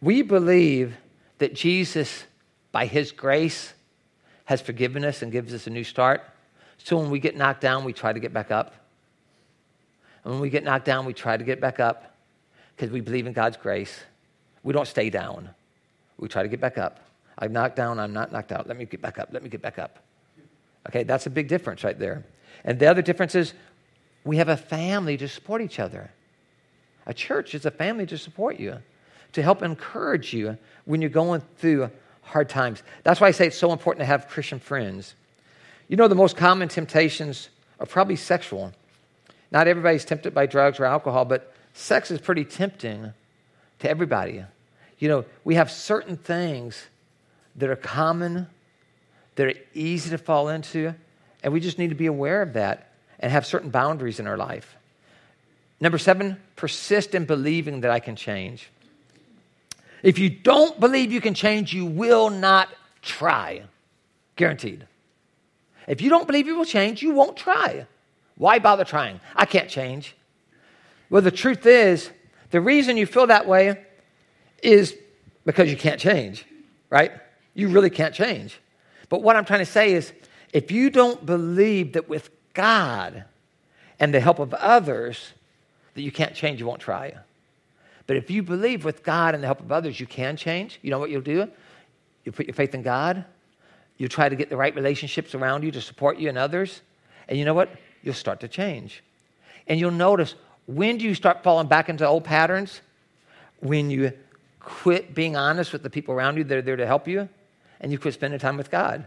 we 0.00 0.22
believe 0.22 0.96
that 1.38 1.54
Jesus, 1.54 2.24
by 2.72 2.86
his 2.86 3.12
grace, 3.12 3.72
has 4.44 4.60
forgiven 4.60 5.04
us 5.04 5.22
and 5.22 5.30
gives 5.30 5.52
us 5.52 5.66
a 5.66 5.70
new 5.70 5.84
start. 5.84 6.22
So 6.78 6.96
when 6.96 7.10
we 7.10 7.18
get 7.18 7.36
knocked 7.36 7.60
down, 7.60 7.84
we 7.84 7.92
try 7.92 8.12
to 8.12 8.20
get 8.20 8.32
back 8.32 8.50
up. 8.50 8.74
And 10.24 10.34
when 10.34 10.40
we 10.40 10.50
get 10.50 10.64
knocked 10.64 10.84
down, 10.84 11.06
we 11.06 11.12
try 11.12 11.36
to 11.36 11.44
get 11.44 11.60
back 11.60 11.80
up 11.80 12.16
because 12.76 12.90
we 12.90 13.00
believe 13.00 13.26
in 13.26 13.32
God's 13.32 13.56
grace. 13.56 13.98
We 14.62 14.72
don't 14.72 14.86
stay 14.86 15.10
down. 15.10 15.50
We 16.18 16.28
try 16.28 16.42
to 16.42 16.48
get 16.48 16.60
back 16.60 16.78
up. 16.78 17.00
I'm 17.38 17.52
knocked 17.52 17.76
down, 17.76 17.98
I'm 17.98 18.12
not 18.12 18.32
knocked 18.32 18.52
out. 18.52 18.66
Let 18.66 18.76
me 18.76 18.84
get 18.84 19.00
back 19.00 19.18
up. 19.18 19.28
Let 19.32 19.42
me 19.42 19.48
get 19.48 19.62
back 19.62 19.78
up. 19.78 20.02
Okay, 20.88 21.04
that's 21.04 21.26
a 21.26 21.30
big 21.30 21.48
difference 21.48 21.84
right 21.84 21.98
there. 21.98 22.24
And 22.64 22.78
the 22.78 22.86
other 22.86 23.02
difference 23.02 23.34
is 23.34 23.54
we 24.24 24.38
have 24.38 24.48
a 24.48 24.56
family 24.56 25.16
to 25.16 25.28
support 25.28 25.62
each 25.62 25.78
other. 25.78 26.10
A 27.06 27.14
church 27.14 27.54
is 27.54 27.64
a 27.64 27.70
family 27.70 28.06
to 28.06 28.18
support 28.18 28.58
you, 28.58 28.78
to 29.32 29.42
help 29.42 29.62
encourage 29.62 30.34
you 30.34 30.58
when 30.84 31.00
you're 31.00 31.10
going 31.10 31.42
through 31.56 31.90
hard 32.22 32.48
times. 32.48 32.82
That's 33.04 33.20
why 33.20 33.28
I 33.28 33.30
say 33.30 33.46
it's 33.46 33.56
so 33.56 33.72
important 33.72 34.00
to 34.00 34.06
have 34.06 34.28
Christian 34.28 34.58
friends. 34.58 35.14
You 35.88 35.96
know, 35.96 36.08
the 36.08 36.14
most 36.14 36.36
common 36.36 36.68
temptations 36.68 37.48
are 37.80 37.86
probably 37.86 38.16
sexual. 38.16 38.72
Not 39.50 39.68
everybody's 39.68 40.04
tempted 40.04 40.34
by 40.34 40.46
drugs 40.46 40.78
or 40.78 40.84
alcohol, 40.84 41.24
but 41.24 41.52
sex 41.72 42.10
is 42.10 42.20
pretty 42.20 42.44
tempting 42.44 43.12
to 43.78 43.90
everybody. 43.90 44.44
You 44.98 45.08
know, 45.08 45.24
we 45.44 45.54
have 45.54 45.70
certain 45.70 46.16
things 46.16 46.86
that 47.56 47.70
are 47.70 47.76
common, 47.76 48.46
that 49.36 49.46
are 49.46 49.54
easy 49.74 50.10
to 50.10 50.18
fall 50.18 50.48
into, 50.48 50.94
and 51.42 51.52
we 51.52 51.60
just 51.60 51.78
need 51.78 51.88
to 51.88 51.94
be 51.94 52.06
aware 52.06 52.42
of 52.42 52.54
that 52.54 52.92
and 53.20 53.32
have 53.32 53.46
certain 53.46 53.70
boundaries 53.70 54.20
in 54.20 54.26
our 54.26 54.36
life. 54.36 54.76
Number 55.80 55.98
seven, 55.98 56.40
persist 56.56 57.14
in 57.14 57.24
believing 57.24 57.82
that 57.82 57.90
I 57.90 58.00
can 58.00 58.16
change. 58.16 58.68
If 60.02 60.18
you 60.18 60.28
don't 60.28 60.78
believe 60.78 61.12
you 61.12 61.20
can 61.20 61.34
change, 61.34 61.72
you 61.72 61.86
will 61.86 62.30
not 62.30 62.68
try. 63.02 63.62
Guaranteed. 64.36 64.86
If 65.86 66.00
you 66.00 66.10
don't 66.10 66.26
believe 66.26 66.46
you 66.46 66.56
will 66.56 66.64
change, 66.64 67.02
you 67.02 67.12
won't 67.12 67.36
try. 67.36 67.86
Why 68.38 68.58
bother 68.58 68.84
trying? 68.84 69.20
I 69.36 69.44
can't 69.44 69.68
change. 69.68 70.14
Well, 71.10 71.22
the 71.22 71.30
truth 71.30 71.66
is, 71.66 72.10
the 72.50 72.60
reason 72.60 72.96
you 72.96 73.04
feel 73.04 73.26
that 73.26 73.46
way 73.46 73.84
is 74.62 74.96
because 75.44 75.70
you 75.70 75.76
can't 75.76 76.00
change, 76.00 76.46
right? 76.88 77.12
You 77.54 77.68
really 77.68 77.90
can't 77.90 78.14
change. 78.14 78.58
But 79.08 79.22
what 79.22 79.36
I'm 79.36 79.44
trying 79.44 79.60
to 79.60 79.66
say 79.66 79.92
is, 79.92 80.12
if 80.52 80.70
you 80.70 80.88
don't 80.88 81.24
believe 81.26 81.94
that 81.94 82.08
with 82.08 82.30
God 82.54 83.24
and 84.00 84.14
the 84.14 84.20
help 84.20 84.38
of 84.38 84.54
others 84.54 85.32
that 85.94 86.02
you 86.02 86.12
can't 86.12 86.34
change, 86.34 86.60
you 86.60 86.66
won't 86.66 86.80
try. 86.80 87.14
But 88.06 88.16
if 88.16 88.30
you 88.30 88.42
believe 88.42 88.84
with 88.84 89.02
God 89.02 89.34
and 89.34 89.42
the 89.42 89.48
help 89.48 89.60
of 89.60 89.70
others, 89.72 90.00
you 90.00 90.06
can 90.06 90.36
change, 90.36 90.78
you 90.82 90.90
know 90.90 90.98
what 90.98 91.10
you'll 91.10 91.20
do? 91.20 91.48
You 92.24 92.32
put 92.32 92.46
your 92.46 92.54
faith 92.54 92.74
in 92.74 92.82
God. 92.82 93.24
You 93.96 94.06
try 94.08 94.28
to 94.28 94.36
get 94.36 94.48
the 94.48 94.56
right 94.56 94.74
relationships 94.74 95.34
around 95.34 95.64
you 95.64 95.70
to 95.72 95.80
support 95.80 96.18
you 96.18 96.28
and 96.28 96.38
others. 96.38 96.82
And 97.28 97.38
you 97.38 97.44
know 97.44 97.54
what? 97.54 97.70
You'll 98.02 98.14
start 98.14 98.40
to 98.40 98.48
change. 98.48 99.02
And 99.66 99.78
you'll 99.78 99.90
notice 99.90 100.34
When 100.66 100.98
do 100.98 101.04
you 101.04 101.14
start 101.14 101.42
falling 101.42 101.66
back 101.66 101.88
into 101.88 102.06
old 102.06 102.24
patterns? 102.24 102.80
When 103.60 103.90
you 103.90 104.12
quit 104.60 105.14
being 105.14 105.34
honest 105.34 105.72
with 105.72 105.82
the 105.82 105.90
people 105.90 106.14
around 106.14 106.36
you 106.36 106.44
that 106.44 106.58
are 106.58 106.62
there 106.62 106.76
to 106.76 106.86
help 106.86 107.08
you 107.08 107.28
and 107.80 107.90
you 107.90 107.98
quit 107.98 108.14
spending 108.14 108.38
time 108.38 108.56
with 108.56 108.70
God. 108.70 109.06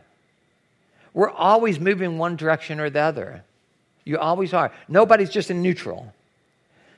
We're 1.14 1.30
always 1.30 1.80
moving 1.80 2.18
one 2.18 2.36
direction 2.36 2.80
or 2.80 2.90
the 2.90 3.02
other. 3.02 3.44
You 4.04 4.18
always 4.18 4.54
are. 4.54 4.72
Nobody's 4.88 5.30
just 5.30 5.52
in 5.52 5.62
neutral. 5.62 6.14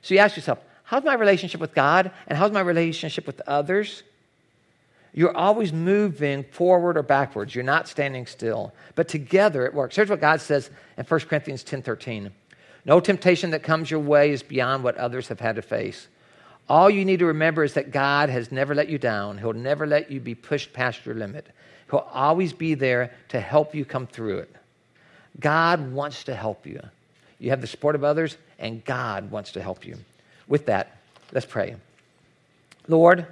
So 0.02 0.14
you 0.14 0.20
ask 0.20 0.36
yourself, 0.36 0.60
how's 0.84 1.04
my 1.04 1.16
relationship 1.16 1.60
with 1.60 1.74
God 1.74 2.12
and 2.28 2.38
how's 2.38 2.52
my 2.52 2.62
relationship 2.62 3.28
with 3.28 3.42
others? 3.48 4.04
You're 5.14 5.36
always 5.36 5.72
moving 5.72 6.44
forward 6.44 6.98
or 6.98 7.04
backwards. 7.04 7.54
You're 7.54 7.64
not 7.64 7.88
standing 7.88 8.26
still. 8.26 8.74
But 8.96 9.08
together 9.08 9.66
it 9.66 9.74
works. 9.74 9.96
Here's 9.96 10.10
what 10.10 10.22
God 10.22 10.42
says 10.42 10.72
in 10.98 11.06
1 11.06 11.20
Corinthians 11.22 11.64
10 11.64 11.84
13. 11.84 12.32
No 12.86 13.00
temptation 13.00 13.52
that 13.52 13.64
comes 13.64 13.90
your 13.90 14.00
way 14.00 14.32
is 14.32 14.44
beyond 14.44 14.84
what 14.84 14.98
others 14.98 15.28
have 15.30 15.40
had 15.40 15.56
to 15.56 15.62
face. 15.62 16.08
All 16.68 16.90
you 16.90 17.06
need 17.06 17.20
to 17.20 17.26
remember 17.26 17.64
is 17.64 17.74
that 17.74 17.92
God 17.92 18.30
has 18.30 18.52
never 18.52 18.74
let 18.74 18.90
you 18.90 18.98
down. 18.98 19.38
He'll 19.38 19.54
never 19.54 19.86
let 19.86 20.12
you 20.12 20.20
be 20.20 20.36
pushed 20.36 20.74
past 20.74 21.06
your 21.06 21.16
limit. 21.16 21.48
He'll 21.90 22.08
always 22.12 22.54
be 22.54 22.74
there 22.74 23.14
to 23.30 23.40
help 23.40 23.76
you 23.76 23.86
come 23.86 24.08
through 24.08 24.40
it. 24.40 24.56
God 25.40 25.92
wants 25.92 26.24
to 26.26 26.36
help 26.36 26.66
you. 26.66 26.80
You 27.40 27.50
have 27.50 27.62
the 27.62 27.68
support 27.68 27.96
of 27.96 28.04
others, 28.04 28.38
and 28.60 28.84
God 28.86 29.30
wants 29.30 29.52
to 29.54 29.62
help 29.62 29.86
you. 29.86 29.98
With 30.48 30.68
that, 30.68 30.98
let's 31.32 31.46
pray. 31.46 31.76
Lord, 32.88 33.28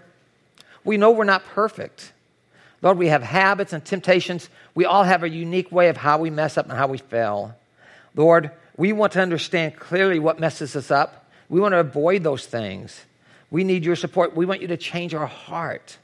we 0.83 0.97
know 0.97 1.11
we're 1.11 1.23
not 1.23 1.45
perfect. 1.45 2.13
Lord, 2.81 2.97
we 2.97 3.07
have 3.07 3.21
habits 3.21 3.73
and 3.73 3.83
temptations. 3.83 4.49
We 4.73 4.85
all 4.85 5.03
have 5.03 5.23
a 5.23 5.29
unique 5.29 5.71
way 5.71 5.89
of 5.89 5.97
how 5.97 6.17
we 6.17 6.29
mess 6.29 6.57
up 6.57 6.67
and 6.67 6.77
how 6.77 6.87
we 6.87 6.97
fail. 6.97 7.55
Lord, 8.15 8.51
we 8.75 8.91
want 8.93 9.13
to 9.13 9.21
understand 9.21 9.75
clearly 9.75 10.19
what 10.19 10.39
messes 10.39 10.75
us 10.75 10.89
up. 10.89 11.29
We 11.49 11.59
want 11.59 11.73
to 11.73 11.79
avoid 11.79 12.23
those 12.23 12.45
things. 12.45 12.99
We 13.51 13.63
need 13.63 13.85
your 13.85 13.95
support. 13.95 14.35
We 14.35 14.45
want 14.45 14.61
you 14.61 14.67
to 14.69 14.77
change 14.77 15.13
our 15.13 15.27
heart. 15.27 15.97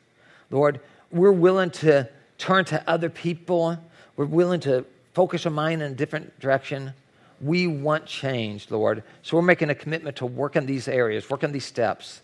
Lord, 0.51 0.79
we're 1.11 1.31
willing 1.31 1.71
to 1.71 2.07
turn 2.37 2.65
to 2.65 2.83
other 2.87 3.09
people. 3.09 3.77
We're 4.15 4.25
willing 4.25 4.59
to 4.61 4.85
focus 5.13 5.45
our 5.45 5.51
mind 5.51 5.81
in 5.81 5.91
a 5.91 5.95
different 5.95 6.39
direction. 6.39 6.93
We 7.41 7.65
want 7.65 8.05
change, 8.05 8.69
Lord. 8.69 9.03
So 9.23 9.37
we're 9.37 9.43
making 9.43 9.69
a 9.69 9.75
commitment 9.75 10.17
to 10.17 10.25
work 10.25 10.55
in 10.55 10.65
these 10.65 10.87
areas, 10.87 11.29
work 11.29 11.43
in 11.43 11.51
these 11.51 11.65
steps 11.65 12.21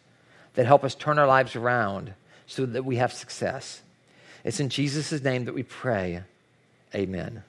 that 0.54 0.66
help 0.66 0.84
us 0.84 0.94
turn 0.94 1.18
our 1.18 1.28
lives 1.28 1.56
around 1.56 2.14
so 2.54 2.66
that 2.68 2.86
we 2.86 2.98
have 2.98 3.12
success. 3.12 3.82
It's 4.44 4.60
in 4.60 4.70
Jesus' 4.70 5.24
name 5.24 5.46
that 5.46 5.56
we 5.56 5.64
pray. 5.64 6.24
Amen. 6.94 7.44